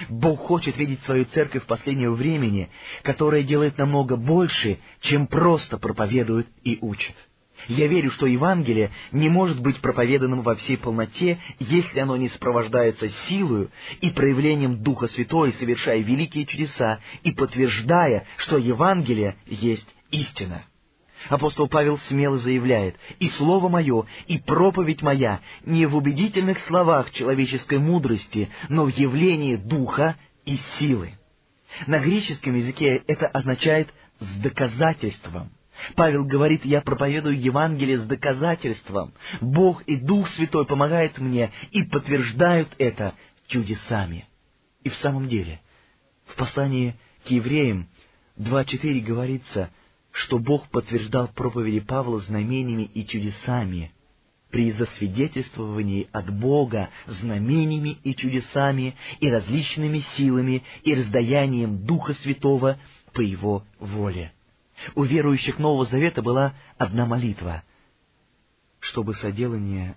Бог 0.10 0.39
хочет 0.39 0.77
видеть 0.77 1.01
свою 1.01 1.25
церковь 1.25 1.63
в 1.63 1.67
последнее 1.67 2.12
времени, 2.12 2.69
которая 3.03 3.43
делает 3.43 3.77
намного 3.77 4.15
больше, 4.15 4.79
чем 5.01 5.27
просто 5.27 5.77
проповедует 5.77 6.48
и 6.63 6.77
учит. 6.81 7.15
Я 7.67 7.88
верю, 7.88 8.10
что 8.12 8.25
Евангелие 8.25 8.91
не 9.12 9.29
может 9.29 9.60
быть 9.62 9.79
проповеданным 9.81 10.41
во 10.41 10.55
всей 10.55 10.77
полноте, 10.77 11.39
если 11.60 12.00
оно 12.00 12.17
не 12.17 12.29
сопровождается 12.29 13.10
силою 13.27 13.69
и 14.00 14.10
проявлением 14.10 14.81
Духа 14.81 15.07
Святого, 15.07 15.51
совершая 15.51 16.00
великие 16.00 16.45
чудеса 16.45 17.00
и 17.24 17.31
подтверждая, 17.31 18.25
что 18.38 18.57
Евангелие 18.57 19.36
есть 19.45 19.88
истина. 20.10 20.63
Апостол 21.29 21.67
Павел 21.67 21.99
смело 22.07 22.37
заявляет, 22.37 22.95
«И 23.19 23.29
слово 23.29 23.69
мое, 23.69 24.05
и 24.27 24.37
проповедь 24.37 25.01
моя 25.01 25.41
не 25.65 25.85
в 25.85 25.95
убедительных 25.95 26.59
словах 26.65 27.11
человеческой 27.11 27.79
мудрости, 27.79 28.49
но 28.69 28.85
в 28.85 28.89
явлении 28.89 29.55
духа 29.55 30.15
и 30.45 30.57
силы». 30.79 31.13
На 31.87 31.99
греческом 31.99 32.55
языке 32.55 33.01
это 33.07 33.27
означает 33.27 33.93
«с 34.19 34.41
доказательством». 34.41 35.51
Павел 35.95 36.25
говорит, 36.25 36.63
я 36.63 36.81
проповедую 36.81 37.39
Евангелие 37.39 37.97
с 37.97 38.05
доказательством. 38.05 39.13
Бог 39.39 39.81
и 39.83 39.95
Дух 39.95 40.27
Святой 40.29 40.67
помогают 40.67 41.17
мне 41.17 41.51
и 41.71 41.83
подтверждают 41.83 42.69
это 42.77 43.15
чудесами. 43.47 44.27
И 44.83 44.89
в 44.89 44.95
самом 44.95 45.27
деле, 45.27 45.59
в 46.25 46.35
послании 46.35 46.95
к 47.25 47.31
евреям 47.31 47.87
2.4 48.37 48.99
говорится, 49.01 49.71
что 50.12 50.39
Бог 50.39 50.70
подтверждал 50.70 51.30
проповеди 51.30 51.80
Павла 51.80 52.20
знамениями 52.20 52.84
и 52.84 53.06
чудесами, 53.06 53.91
при 54.50 54.74
засвидетельствовании 54.74 56.10
от 56.12 56.30
Бога 56.30 56.89
знамениями 57.08 57.98
и 58.03 58.13
чудесами 58.13 58.96
и 59.22 59.30
различными 59.30 60.03
силами 60.18 60.63
и 60.84 60.94
раздаянием 60.94 61.86
Духа 61.86 62.13
Святого 62.15 62.77
по 63.13 63.22
Его 63.22 63.63
воле. 63.80 64.34
У 64.96 65.03
верующих 65.03 65.58
Нового 65.58 65.86
Завета 65.86 66.22
была 66.22 66.53
одна 66.77 67.06
молитва, 67.06 67.63
чтобы 68.80 69.15
соделание 69.15 69.96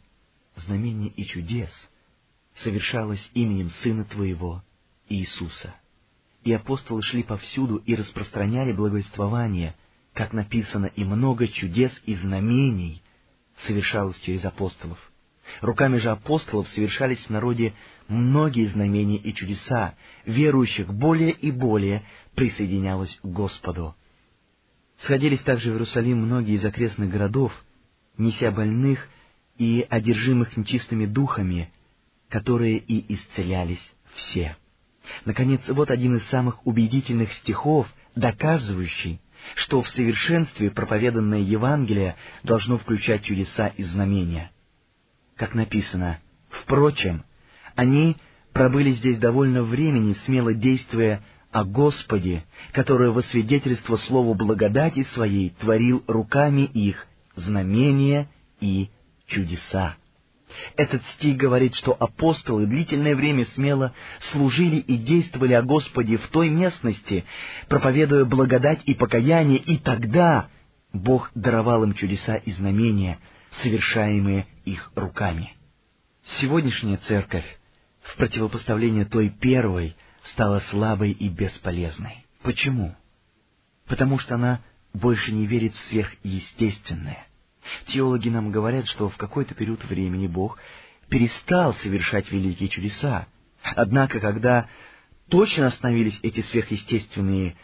знамений 0.57 1.09
и 1.09 1.25
чудес 1.25 1.71
совершалось 2.63 3.31
именем 3.35 3.71
Сына 3.83 4.05
Твоего, 4.05 4.63
Иисуса. 5.09 5.75
И 6.45 6.53
апостолы 6.53 7.03
шли 7.03 7.23
повсюду 7.23 7.79
и 7.79 7.97
распространяли 7.97 8.73
благовествование, 8.73 9.75
как 10.15 10.33
написано, 10.33 10.87
и 10.87 11.05
много 11.05 11.49
чудес 11.49 11.93
и 12.07 12.15
знамений 12.15 13.03
совершалось 13.67 14.19
через 14.21 14.45
апостолов. 14.45 14.99
Руками 15.61 15.99
же 15.99 16.11
апостолов 16.11 16.69
совершались 16.69 17.19
в 17.19 17.31
народе 17.31 17.75
многие 18.09 18.67
знамения 18.67 19.17
и 19.17 19.35
чудеса, 19.35 19.95
верующих 20.25 20.93
более 20.93 21.33
и 21.33 21.51
более 21.51 22.05
присоединялось 22.35 23.15
к 23.23 23.27
Господу. 23.27 23.95
Сходились 25.03 25.43
также 25.43 25.71
в 25.71 25.75
Иерусалим 25.75 26.19
многие 26.19 26.55
из 26.55 26.65
окрестных 26.65 27.11
городов, 27.11 27.53
неся 28.17 28.51
больных 28.51 29.07
и 29.59 29.87
одержимых 29.89 30.57
нечистыми 30.57 31.07
духами, 31.07 31.73
которые 32.29 32.79
и 32.79 33.15
исцелялись 33.15 33.83
все. 34.15 34.57
Наконец, 35.25 35.61
вот 35.69 35.91
один 35.91 36.17
из 36.17 36.27
самых 36.29 36.67
убедительных 36.67 37.33
стихов, 37.35 37.87
доказывающий, 38.15 39.21
что 39.57 39.83
в 39.83 39.89
совершенстве 39.89 40.71
проповеданное 40.71 41.41
Евангелие 41.41 42.17
должно 42.43 42.79
включать 42.79 43.25
чудеса 43.25 43.69
и 43.69 43.83
знамения. 43.85 44.51
Как 45.37 45.55
написано, 45.55 46.19
«Впрочем, 46.51 47.25
они 47.75 48.17
пробыли 48.53 48.93
здесь 48.93 49.19
довольно 49.19 49.63
времени, 49.63 50.17
смело 50.25 50.55
действуя 50.55 51.23
о 51.51 51.65
Господе, 51.65 52.45
который 52.73 53.11
во 53.11 53.23
свидетельство 53.23 53.97
Слову 53.97 54.35
благодати 54.35 55.05
Своей 55.15 55.51
творил 55.51 56.03
руками 56.07 56.63
их 56.63 57.07
знамения 57.37 58.29
и 58.61 58.91
чудеса. 59.27 59.97
Этот 60.77 61.03
стих 61.15 61.37
говорит, 61.37 61.75
что 61.75 61.97
апостолы 61.99 62.67
длительное 62.67 63.15
время 63.15 63.47
смело 63.55 63.95
служили 64.33 64.77
и 64.77 64.97
действовали 64.97 65.53
о 65.55 65.63
Господе 65.63 66.17
в 66.17 66.29
той 66.29 66.49
местности, 66.49 67.25
проповедуя 67.69 68.25
благодать 68.25 68.81
и 68.85 68.95
покаяние, 68.95 69.59
и 69.59 69.79
тогда 69.79 70.49
Бог 70.93 71.31
даровал 71.35 71.85
им 71.85 71.95
чудеса 71.95 72.37
и 72.37 72.53
знамения, 72.53 73.19
совершаемые 73.63 74.47
их 74.65 74.93
руками. 74.95 75.55
Сегодняшняя 76.41 76.97
церковь, 77.09 77.45
в 78.03 78.17
противопоставление 78.17 79.05
той 79.05 79.29
первой, 79.29 79.97
стала 80.25 80.61
слабой 80.71 81.13
и 81.13 81.29
бесполезной. 81.29 82.25
Почему? 82.43 82.95
Потому 83.87 84.19
что 84.19 84.37
она 84.37 84.61
больше 84.93 85.33
не 85.33 85.47
верит 85.47 85.75
в 85.75 85.89
сверхъестественное. 85.89 87.27
Теологи 87.87 88.29
нам 88.29 88.51
говорят, 88.51 88.87
что 88.89 89.09
в 89.09 89.17
какой-то 89.17 89.55
период 89.55 89.85
времени 89.85 90.27
Бог 90.27 90.59
перестал 91.09 91.75
совершать 91.75 92.31
великие 92.31 92.69
чудеса. 92.69 93.27
Однако, 93.63 94.21
когда 94.21 94.69
точно 95.29 95.67
остановились 95.67 96.19
эти 96.23 96.43
сверхъестественные 96.43 97.57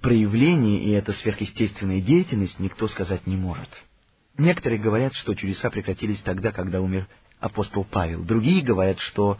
проявления 0.00 0.78
и 0.78 0.90
эта 0.90 1.12
сверхъестественная 1.12 2.00
деятельность, 2.00 2.58
никто 2.58 2.88
сказать 2.88 3.26
не 3.26 3.36
может. 3.36 3.68
Некоторые 4.36 4.80
говорят, 4.80 5.14
что 5.14 5.34
чудеса 5.34 5.70
прекратились 5.70 6.20
тогда, 6.20 6.50
когда 6.50 6.80
умер 6.80 7.06
апостол 7.38 7.84
Павел. 7.84 8.24
Другие 8.24 8.62
говорят, 8.62 8.98
что 8.98 9.38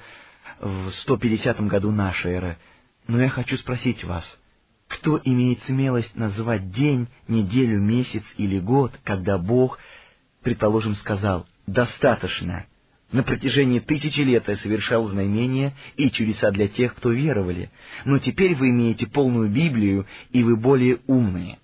в 0.60 0.90
150 0.90 1.60
году 1.66 1.90
нашей 1.90 2.32
эры. 2.32 2.58
Но 3.06 3.20
я 3.20 3.28
хочу 3.28 3.56
спросить 3.56 4.04
вас, 4.04 4.24
кто 4.88 5.20
имеет 5.24 5.62
смелость 5.64 6.14
называть 6.14 6.70
день, 6.70 7.08
неделю, 7.28 7.80
месяц 7.80 8.22
или 8.36 8.58
год, 8.60 8.92
когда 9.02 9.38
Бог, 9.38 9.78
предположим, 10.44 10.94
сказал 10.96 11.46
«достаточно», 11.66 12.66
на 13.14 13.22
протяжении 13.22 13.78
тысячи 13.78 14.20
лет 14.20 14.48
я 14.48 14.56
совершал 14.56 15.06
знамения 15.06 15.72
и 15.96 16.10
чудеса 16.10 16.50
для 16.50 16.66
тех, 16.66 16.96
кто 16.96 17.12
веровали, 17.12 17.70
но 18.04 18.18
теперь 18.18 18.56
вы 18.56 18.70
имеете 18.70 19.06
полную 19.06 19.48
Библию, 19.48 20.06
и 20.30 20.42
вы 20.42 20.56
более 20.56 20.98
умные. 21.06 21.58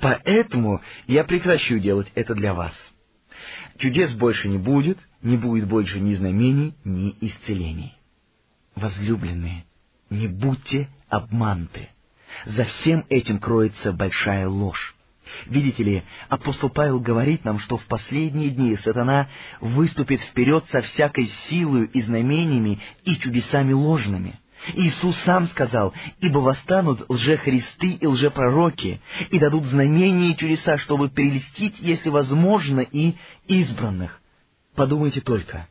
Поэтому 0.00 0.82
я 1.06 1.24
прекращу 1.24 1.78
делать 1.78 2.12
это 2.14 2.34
для 2.34 2.52
вас. 2.52 2.74
Чудес 3.78 4.12
больше 4.14 4.46
не 4.48 4.58
будет, 4.58 4.98
не 5.22 5.38
будет 5.38 5.66
больше 5.66 6.00
ни 6.00 6.14
знамений, 6.16 6.74
ни 6.84 7.16
исцелений. 7.20 7.94
Возлюбленные, 8.74 9.64
не 10.10 10.28
будьте 10.28 10.90
обмануты. 11.08 11.88
За 12.44 12.64
всем 12.64 13.06
этим 13.08 13.38
кроется 13.38 13.92
большая 13.92 14.48
ложь. 14.48 14.93
Видите 15.46 15.82
ли, 15.82 16.02
апостол 16.28 16.68
Павел 16.70 17.00
говорит 17.00 17.44
нам, 17.44 17.58
что 17.58 17.76
в 17.76 17.84
последние 17.86 18.50
дни 18.50 18.76
сатана 18.84 19.28
выступит 19.60 20.20
вперед 20.20 20.64
со 20.70 20.82
всякой 20.82 21.30
силою 21.48 21.88
и 21.90 22.00
знамениями 22.02 22.80
и 23.04 23.16
чудесами 23.16 23.72
ложными. 23.72 24.40
Иисус 24.74 25.16
сам 25.24 25.46
сказал, 25.48 25.92
«Ибо 26.20 26.38
восстанут 26.38 27.04
лжехристы 27.08 27.88
и 27.88 28.06
лжепророки, 28.06 29.00
и 29.30 29.38
дадут 29.38 29.64
знамения 29.64 30.30
и 30.30 30.36
чудеса, 30.36 30.78
чтобы 30.78 31.08
прелестить, 31.08 31.76
если 31.80 32.08
возможно, 32.08 32.80
и 32.80 33.14
избранных». 33.46 34.20
Подумайте 34.74 35.20
только, 35.20 35.68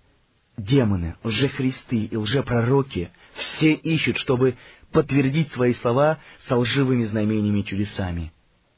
демоны, 0.58 1.16
лжехристы 1.24 2.06
и 2.06 2.16
лжепророки 2.16 3.10
все 3.34 3.74
ищут, 3.74 4.18
чтобы 4.18 4.56
подтвердить 4.92 5.52
свои 5.52 5.74
слова 5.74 6.20
со 6.48 6.56
лживыми 6.56 7.06
знамениями 7.06 7.60
и 7.60 7.66
чудесами. 7.66 8.32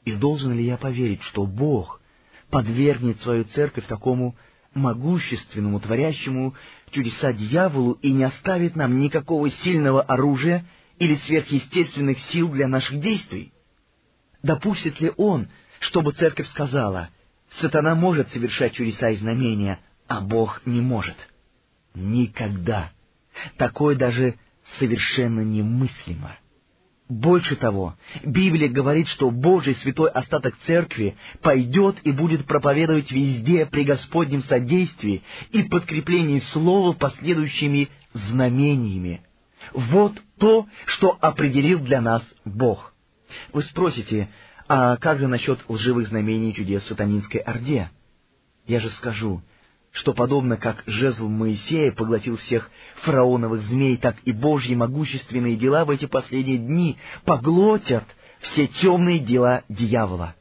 И 0.06 0.12
должен 0.12 0.52
ли 0.56 0.64
я 0.64 0.76
поверить, 0.76 1.22
что 1.24 1.44
Бог 1.44 2.00
подвергнет 2.48 3.20
свою 3.22 3.44
церковь 3.44 3.86
такому 3.86 4.36
могущественному, 4.72 5.80
творящему 5.80 6.54
чудеса 6.92 7.32
дьяволу 7.32 7.98
и 8.02 8.12
не 8.12 8.22
оставит 8.22 8.76
нам 8.76 9.00
никакого 9.00 9.50
сильного 9.50 10.02
оружия 10.02 10.64
или 11.00 11.16
сверхъестественных 11.16 12.20
сил 12.30 12.50
для 12.50 12.68
наших 12.68 13.00
действий? 13.00 13.52
Допустит 14.44 15.00
ли 15.00 15.12
Он, 15.16 15.48
чтобы 15.80 16.12
церковь 16.12 16.46
сказала, 16.50 17.10
«Сатана 17.60 17.96
может 17.96 18.28
совершать 18.28 18.74
чудеса 18.74 19.10
и 19.10 19.16
знамения, 19.16 19.80
а 20.06 20.20
Бог 20.20 20.62
не 20.66 20.80
может»? 20.80 21.16
Никогда. 21.94 22.92
Такое 23.56 23.96
даже 23.96 24.36
совершенно 24.78 25.40
немыслимо. 25.40 26.36
Больше 27.08 27.54
того, 27.54 27.94
Библия 28.24 28.68
говорит, 28.68 29.06
что 29.08 29.30
Божий 29.30 29.76
святой 29.76 30.10
остаток 30.10 30.56
церкви 30.66 31.16
пойдет 31.40 31.98
и 32.02 32.10
будет 32.10 32.46
проповедовать 32.46 33.12
везде 33.12 33.64
при 33.64 33.84
Господнем 33.84 34.42
содействии 34.42 35.22
и 35.52 35.62
подкреплении 35.62 36.40
слова 36.52 36.94
последующими 36.94 37.90
знамениями. 38.12 39.22
Вот 39.72 40.20
то, 40.38 40.66
что 40.86 41.16
определил 41.20 41.78
для 41.78 42.00
нас 42.00 42.22
Бог. 42.44 42.92
Вы 43.52 43.62
спросите, 43.62 44.28
а 44.66 44.96
как 44.96 45.20
же 45.20 45.28
насчет 45.28 45.60
лживых 45.68 46.08
знамений 46.08 46.50
и 46.50 46.54
чудес 46.54 46.82
в 46.82 46.88
сатанинской 46.88 47.40
орде? 47.40 47.90
Я 48.66 48.80
же 48.80 48.90
скажу, 48.90 49.42
что 49.96 50.12
подобно 50.12 50.58
как 50.58 50.82
жезл 50.86 51.26
Моисея 51.26 51.90
поглотил 51.90 52.36
всех 52.36 52.70
фараоновых 53.02 53.62
змей, 53.62 53.96
так 53.96 54.16
и 54.24 54.32
Божьи 54.32 54.74
могущественные 54.74 55.56
дела 55.56 55.86
в 55.86 55.90
эти 55.90 56.04
последние 56.04 56.58
дни 56.58 56.98
поглотят 57.24 58.04
все 58.40 58.66
темные 58.66 59.18
дела 59.18 59.62
дьявола. 59.70 60.34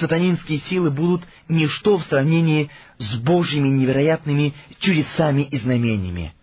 Сатанинские 0.00 0.60
силы 0.70 0.90
будут 0.90 1.22
ничто 1.48 1.98
в 1.98 2.04
сравнении 2.04 2.70
с 2.98 3.16
Божьими 3.16 3.68
невероятными 3.68 4.54
чудесами 4.78 5.42
и 5.42 5.58
знамениями. 5.58 6.34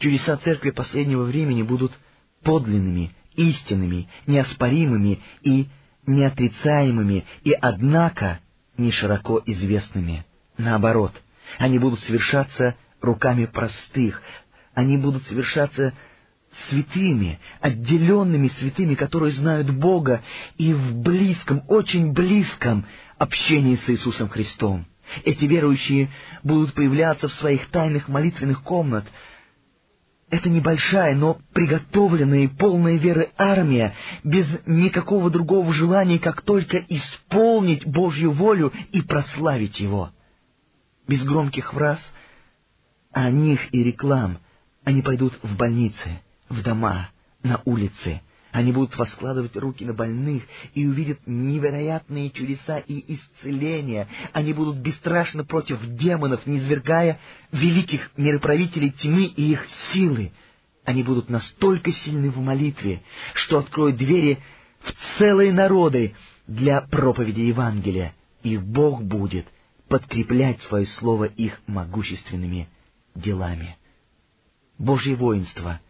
Чудеса 0.00 0.38
церкви 0.38 0.70
последнего 0.70 1.22
времени 1.22 1.62
будут 1.62 1.92
подлинными, 2.42 3.12
истинными, 3.36 4.08
неоспоримыми 4.26 5.20
и 5.42 5.68
неотрицаемыми, 6.06 7.24
и, 7.44 7.52
однако, 7.52 8.40
не 8.76 8.90
широко 8.90 9.40
известными. 9.46 10.24
Наоборот, 10.58 11.12
они 11.58 11.78
будут 11.78 12.00
совершаться 12.00 12.74
руками 13.00 13.46
простых, 13.46 14.22
они 14.74 14.96
будут 14.98 15.26
совершаться 15.26 15.92
святыми, 16.68 17.38
отделенными 17.60 18.48
святыми, 18.48 18.94
которые 18.94 19.32
знают 19.32 19.70
Бога 19.70 20.22
и 20.56 20.72
в 20.72 20.96
близком, 20.96 21.62
очень 21.68 22.12
близком 22.12 22.86
общении 23.18 23.76
с 23.76 23.90
Иисусом 23.90 24.28
Христом. 24.28 24.86
Эти 25.24 25.44
верующие 25.44 26.10
будут 26.42 26.74
появляться 26.74 27.28
в 27.28 27.34
своих 27.34 27.68
тайных 27.70 28.08
молитвенных 28.08 28.62
комнатах, 28.62 29.12
это 30.28 30.48
небольшая, 30.48 31.14
но 31.14 31.38
приготовленная 31.54 32.40
и 32.40 32.48
полная 32.48 32.96
веры 32.96 33.30
армия, 33.38 33.94
без 34.24 34.46
никакого 34.66 35.30
другого 35.30 35.72
желания, 35.72 36.18
как 36.18 36.42
только 36.42 36.78
исполнить 36.78 37.86
Божью 37.86 38.32
волю 38.32 38.72
и 38.90 39.02
прославить 39.02 39.78
Его. 39.78 40.10
Без 41.06 41.22
громких 41.22 41.72
фраз 41.72 42.00
о 43.12 43.30
них 43.30 43.72
и 43.72 43.82
реклам 43.82 44.38
они 44.84 45.02
пойдут 45.02 45.38
в 45.42 45.56
больницы, 45.56 46.20
в 46.48 46.62
дома, 46.62 47.10
на 47.42 47.60
улицы, 47.64 48.20
они 48.56 48.72
будут 48.72 48.96
воскладывать 48.96 49.54
руки 49.56 49.84
на 49.84 49.92
больных 49.92 50.42
и 50.72 50.86
увидят 50.86 51.18
невероятные 51.26 52.30
чудеса 52.30 52.78
и 52.78 53.14
исцеления. 53.14 54.08
Они 54.32 54.54
будут 54.54 54.76
бесстрашны 54.76 55.44
против 55.44 55.78
демонов, 55.84 56.46
низвергая 56.46 57.20
великих 57.52 58.10
мироправителей 58.16 58.92
тьмы 58.92 59.24
и 59.24 59.52
их 59.52 59.66
силы. 59.92 60.32
Они 60.84 61.02
будут 61.02 61.28
настолько 61.28 61.92
сильны 61.92 62.30
в 62.30 62.38
молитве, 62.38 63.02
что 63.34 63.58
откроют 63.58 63.96
двери 63.96 64.38
в 64.80 65.18
целые 65.18 65.52
народы 65.52 66.14
для 66.46 66.80
проповеди 66.80 67.40
Евангелия, 67.40 68.14
и 68.42 68.56
Бог 68.56 69.02
будет 69.02 69.46
подкреплять 69.88 70.60
свое 70.62 70.86
слово 70.98 71.24
их 71.24 71.60
могущественными 71.66 72.68
делами. 73.14 73.76
Божье 74.78 75.16
воинство 75.16 75.80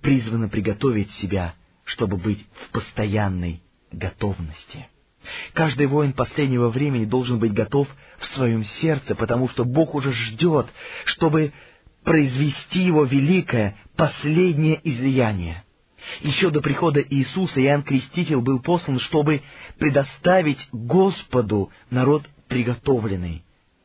призвано 0.00 0.48
приготовить 0.48 1.10
себя 1.12 1.54
чтобы 1.90 2.16
быть 2.16 2.44
в 2.52 2.70
постоянной 2.70 3.62
готовности. 3.90 4.86
Каждый 5.52 5.86
воин 5.86 6.12
последнего 6.12 6.68
времени 6.68 7.04
должен 7.04 7.38
быть 7.38 7.52
готов 7.52 7.88
в 8.18 8.26
своем 8.36 8.64
сердце, 8.80 9.14
потому 9.14 9.48
что 9.48 9.64
Бог 9.64 9.94
уже 9.94 10.12
ждет, 10.12 10.66
чтобы 11.04 11.52
произвести 12.04 12.80
его 12.80 13.04
великое, 13.04 13.76
последнее 13.96 14.80
излияние. 14.82 15.64
Еще 16.22 16.50
до 16.50 16.62
прихода 16.62 17.00
Иисуса 17.02 17.60
Иоанн 17.60 17.82
Креститель 17.82 18.36
был 18.36 18.60
послан, 18.60 18.98
чтобы 19.00 19.42
предоставить 19.78 20.60
Господу 20.72 21.70
народ 21.90 22.22
приготовленный, 22.50 23.44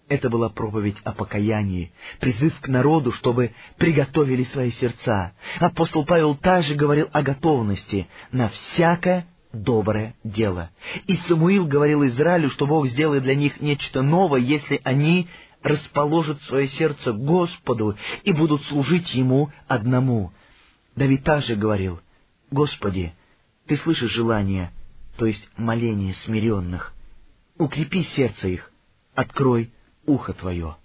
это 0.09 0.29
была 0.29 0.49
проповедь 0.49 0.97
о 1.03 1.13
покаянии, 1.13 1.93
призыв 2.19 2.59
к 2.59 2.67
народу, 2.67 3.11
чтобы 3.11 3.51
приготовили 3.77 4.43
свои 4.45 4.71
сердца. 4.73 5.33
Апостол 5.59 6.03
Павел 6.03 6.35
также 6.35 6.75
говорил 6.75 7.07
о 7.13 7.21
готовности 7.21 8.07
на 8.31 8.49
всякое 8.49 9.27
доброе 9.53 10.15
дело. 10.23 10.71
И 11.07 11.15
Самуил 11.27 11.65
говорил 11.65 12.05
Израилю, 12.07 12.49
что 12.49 12.67
Бог 12.67 12.87
сделает 12.87 13.23
для 13.23 13.35
них 13.35 13.61
нечто 13.61 14.01
новое, 14.01 14.41
если 14.41 14.81
они 14.83 15.27
расположат 15.63 16.41
свое 16.43 16.67
сердце 16.67 17.13
Господу 17.13 17.97
и 18.23 18.31
будут 18.31 18.63
служить 18.63 19.13
Ему 19.13 19.51
одному. 19.67 20.31
Давид 20.95 21.23
также 21.23 21.55
говорил, 21.55 21.99
«Господи, 22.51 23.13
Ты 23.67 23.77
слышишь 23.77 24.11
желание, 24.11 24.71
то 25.17 25.25
есть 25.25 25.49
моление 25.57 26.13
смиренных. 26.25 26.94
Укрепи 27.57 28.03
сердце 28.15 28.49
их, 28.49 28.71
открой 29.13 29.71
ухо 30.05 30.33
твое. 30.33 30.75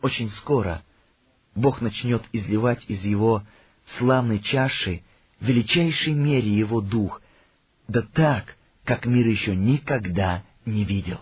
Очень 0.00 0.30
скоро 0.30 0.82
Бог 1.54 1.82
начнет 1.82 2.22
изливать 2.32 2.84
из 2.88 3.04
его 3.04 3.42
славной 3.98 4.40
чаши 4.40 5.02
величайшей 5.40 6.14
мере 6.14 6.50
его 6.50 6.80
дух, 6.80 7.20
да 7.86 8.02
так, 8.02 8.56
как 8.84 9.04
мир 9.04 9.26
еще 9.26 9.54
никогда 9.54 10.44
не 10.64 10.84
видел. 10.84 11.20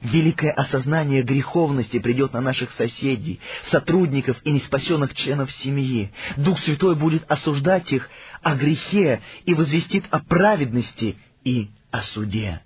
Великое 0.00 0.50
осознание 0.50 1.22
греховности 1.22 2.00
придет 2.00 2.32
на 2.32 2.40
наших 2.40 2.72
соседей, 2.72 3.38
сотрудников 3.70 4.36
и 4.42 4.50
неспасенных 4.50 5.14
членов 5.14 5.52
семьи. 5.52 6.12
Дух 6.36 6.60
Святой 6.62 6.96
будет 6.96 7.30
осуждать 7.30 7.92
их 7.92 8.10
о 8.42 8.56
грехе 8.56 9.22
и 9.44 9.54
возвестит 9.54 10.04
о 10.10 10.18
праведности 10.18 11.16
и 11.44 11.70
о 11.92 12.02
суде. 12.02 12.62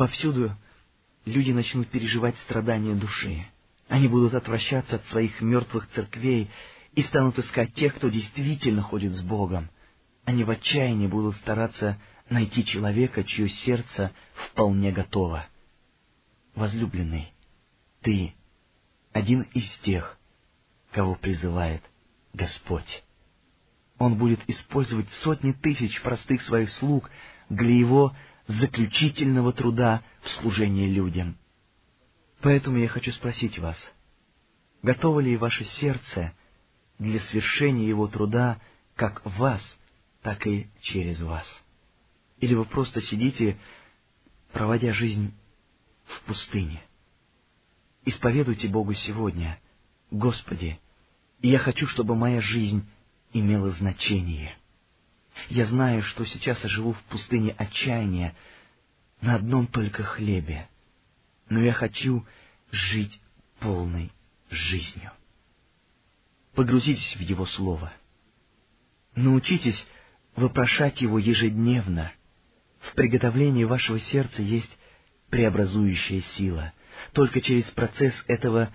Повсюду 0.00 0.56
люди 1.26 1.50
начнут 1.50 1.86
переживать 1.88 2.34
страдания 2.38 2.94
души. 2.94 3.44
Они 3.86 4.08
будут 4.08 4.32
отвращаться 4.32 4.96
от 4.96 5.04
своих 5.08 5.42
мертвых 5.42 5.86
церквей 5.90 6.50
и 6.94 7.02
станут 7.02 7.38
искать 7.38 7.74
тех, 7.74 7.96
кто 7.96 8.08
действительно 8.08 8.80
ходит 8.80 9.12
с 9.12 9.20
Богом. 9.20 9.68
Они 10.24 10.42
в 10.42 10.48
отчаянии 10.48 11.06
будут 11.06 11.36
стараться 11.36 12.00
найти 12.30 12.64
человека, 12.64 13.24
чье 13.24 13.50
сердце 13.50 14.12
вполне 14.32 14.90
готово. 14.90 15.44
Возлюбленный, 16.54 17.34
ты 18.00 18.32
один 19.12 19.42
из 19.52 19.68
тех, 19.82 20.16
кого 20.92 21.14
призывает 21.14 21.82
Господь. 22.32 23.04
Он 23.98 24.16
будет 24.16 24.40
использовать 24.48 25.10
сотни 25.22 25.52
тысяч 25.52 26.00
простых 26.00 26.40
своих 26.44 26.70
слуг 26.70 27.10
для 27.50 27.74
Его 27.76 28.14
заключительного 28.50 29.52
труда 29.52 30.02
в 30.22 30.28
служении 30.40 30.88
людям. 30.88 31.36
Поэтому 32.40 32.78
я 32.78 32.88
хочу 32.88 33.12
спросить 33.12 33.58
вас, 33.58 33.76
готово 34.82 35.20
ли 35.20 35.36
ваше 35.36 35.64
сердце 35.64 36.32
для 36.98 37.20
свершения 37.20 37.86
его 37.86 38.08
труда 38.08 38.60
как 38.96 39.24
вас, 39.24 39.62
так 40.22 40.46
и 40.46 40.68
через 40.80 41.20
вас? 41.20 41.46
Или 42.38 42.54
вы 42.54 42.64
просто 42.64 43.00
сидите, 43.02 43.58
проводя 44.52 44.92
жизнь 44.94 45.34
в 46.06 46.22
пустыне? 46.22 46.82
Исповедуйте 48.04 48.68
Богу 48.68 48.94
сегодня, 48.94 49.60
Господи, 50.10 50.80
я 51.42 51.58
хочу, 51.58 51.86
чтобы 51.86 52.16
моя 52.16 52.40
жизнь 52.40 52.86
имела 53.32 53.70
значение. 53.72 54.56
Я 55.48 55.66
знаю, 55.66 56.02
что 56.02 56.24
сейчас 56.24 56.62
я 56.62 56.68
живу 56.68 56.92
в 56.92 57.02
пустыне 57.04 57.54
отчаяния 57.56 58.34
на 59.20 59.36
одном 59.36 59.66
только 59.66 60.02
хлебе, 60.02 60.68
но 61.48 61.60
я 61.60 61.72
хочу 61.72 62.26
жить 62.70 63.20
полной 63.58 64.12
жизнью. 64.50 65.10
Погрузитесь 66.54 67.16
в 67.16 67.20
Его 67.20 67.46
Слово. 67.46 67.92
Научитесь 69.14 69.84
вопрошать 70.36 71.00
Его 71.00 71.18
ежедневно. 71.18 72.12
В 72.80 72.94
приготовлении 72.94 73.64
вашего 73.64 74.00
сердца 74.00 74.42
есть 74.42 74.70
преобразующая 75.28 76.22
сила. 76.36 76.72
Только 77.12 77.40
через 77.40 77.64
процесс 77.70 78.14
этого 78.26 78.72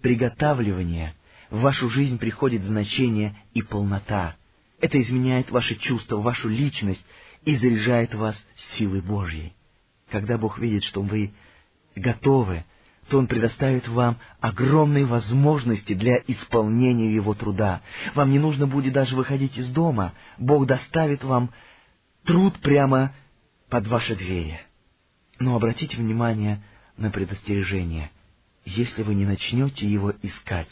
приготавливания 0.00 1.14
в 1.50 1.60
вашу 1.60 1.88
жизнь 1.88 2.18
приходит 2.18 2.62
значение 2.64 3.36
и 3.54 3.62
полнота, 3.62 4.36
это 4.80 5.00
изменяет 5.00 5.50
ваши 5.50 5.76
чувства, 5.76 6.16
вашу 6.16 6.48
личность 6.48 7.04
и 7.44 7.56
заряжает 7.56 8.14
вас 8.14 8.36
силой 8.74 9.00
Божьей. 9.00 9.54
Когда 10.10 10.38
Бог 10.38 10.58
видит, 10.58 10.84
что 10.84 11.02
вы 11.02 11.32
готовы, 11.94 12.64
то 13.08 13.18
Он 13.18 13.26
предоставит 13.26 13.86
вам 13.88 14.18
огромные 14.40 15.04
возможности 15.04 15.92
для 15.94 16.16
исполнения 16.26 17.12
Его 17.12 17.34
труда. 17.34 17.82
Вам 18.14 18.30
не 18.30 18.38
нужно 18.38 18.66
будет 18.66 18.92
даже 18.92 19.14
выходить 19.14 19.56
из 19.58 19.68
дома. 19.68 20.14
Бог 20.38 20.66
доставит 20.66 21.22
вам 21.22 21.52
труд 22.24 22.54
прямо 22.60 23.14
под 23.68 23.86
ваши 23.86 24.16
двери. 24.16 24.60
Но 25.38 25.56
обратите 25.56 25.96
внимание 25.96 26.62
на 26.96 27.10
предостережение. 27.10 28.10
Если 28.64 29.02
вы 29.02 29.14
не 29.14 29.26
начнете 29.26 29.86
его 29.86 30.12
искать, 30.22 30.70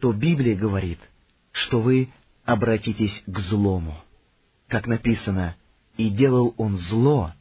то 0.00 0.12
Библия 0.12 0.54
говорит, 0.54 0.98
что 1.52 1.80
вы 1.80 2.10
обратитесь 2.44 3.22
к 3.26 3.38
злому. 3.40 3.96
Как 4.68 4.86
написано, 4.86 5.56
«И 5.96 6.08
делал 6.08 6.54
он 6.56 6.78
зло, 6.78 7.34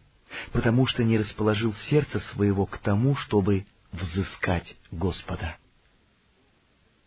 потому 0.52 0.86
что 0.88 1.04
не 1.04 1.18
расположил 1.18 1.74
сердце 1.90 2.20
своего 2.34 2.66
к 2.66 2.78
тому, 2.80 3.16
чтобы 3.16 3.66
взыскать 3.92 4.76
Господа. 4.92 5.58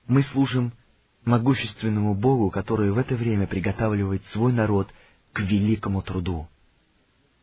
Мы 0.06 0.22
служим 0.24 0.72
могущественному 1.24 2.14
Богу, 2.14 2.50
который 2.50 2.90
в 2.90 2.98
это 2.98 3.14
время 3.14 3.46
приготавливает 3.46 4.24
свой 4.26 4.52
народ 4.52 4.88
к 5.32 5.40
великому 5.40 6.02
труду. 6.02 6.48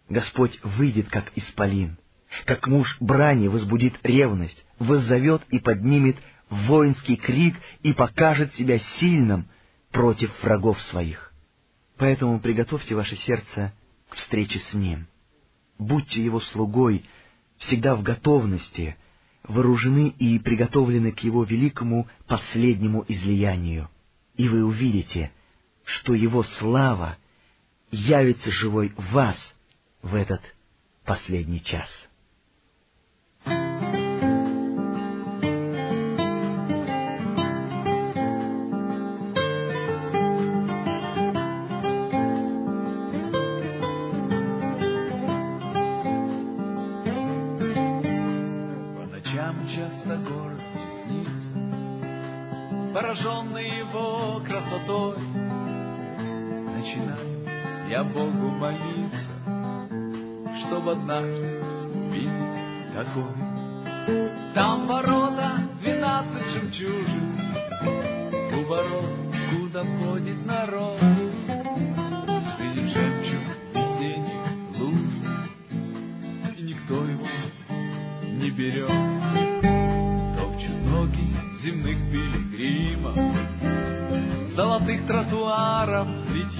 Господь 0.10 0.60
выйдет, 0.64 1.10
как 1.10 1.32
исполин, 1.36 1.98
как 2.46 2.68
муж 2.68 2.98
брани 3.00 3.48
возбудит 3.48 3.96
ревность, 4.04 4.64
воззовет 4.78 5.42
и 5.50 5.60
поднимет 5.60 6.18
воинский 6.50 7.16
крик 7.16 7.56
и 7.82 7.94
покажет 7.94 8.54
себя 8.56 8.80
сильным 9.00 9.48
против 9.91 10.32
врагов 10.43 10.82
своих. 10.84 11.34
Поэтому 11.97 12.39
приготовьте 12.39 12.95
ваше 12.95 13.15
сердце 13.17 13.73
к 14.10 14.15
встрече 14.15 14.60
с 14.60 14.73
Ним. 14.73 15.08
Будьте 15.77 16.23
Его 16.23 16.39
слугой, 16.39 17.06
всегда 17.58 17.95
в 17.95 18.04
готовности, 18.04 18.97
вооружены 19.43 20.10
и 20.10 20.39
приготовлены 20.39 21.12
к 21.12 21.19
Его 21.19 21.43
великому 21.43 22.08
последнему 22.27 23.06
излиянию. 23.08 23.89
И 24.36 24.47
вы 24.47 24.63
увидите, 24.63 25.32
что 25.84 26.13
Его 26.13 26.43
слава 26.60 27.17
явится 27.91 28.51
живой 28.51 28.93
в 28.97 29.12
вас 29.12 29.38
в 30.01 30.15
этот 30.15 30.41
последний 31.04 31.63
час. 31.63 31.89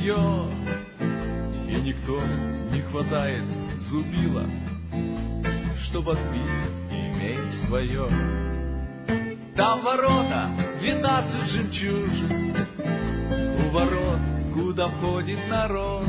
Литье, 0.02 0.50
И 1.68 1.82
никто 1.82 2.22
не 2.72 2.82
хватает 2.82 3.46
зубила, 3.90 4.46
Чтоб 5.86 6.10
отбить 6.10 6.46
и 6.92 6.96
иметь 7.10 7.68
свое. 7.68 8.08
Там 9.56 9.82
ворота, 9.84 10.50
двенадцать 10.80 11.52
жемчужин, 11.52 12.68
У 13.60 13.70
ворот, 13.72 14.20
куда 14.54 14.88
входит 14.88 15.40
народ, 15.50 16.06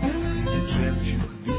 Среди 0.00 0.72
жемчуг 0.72 1.51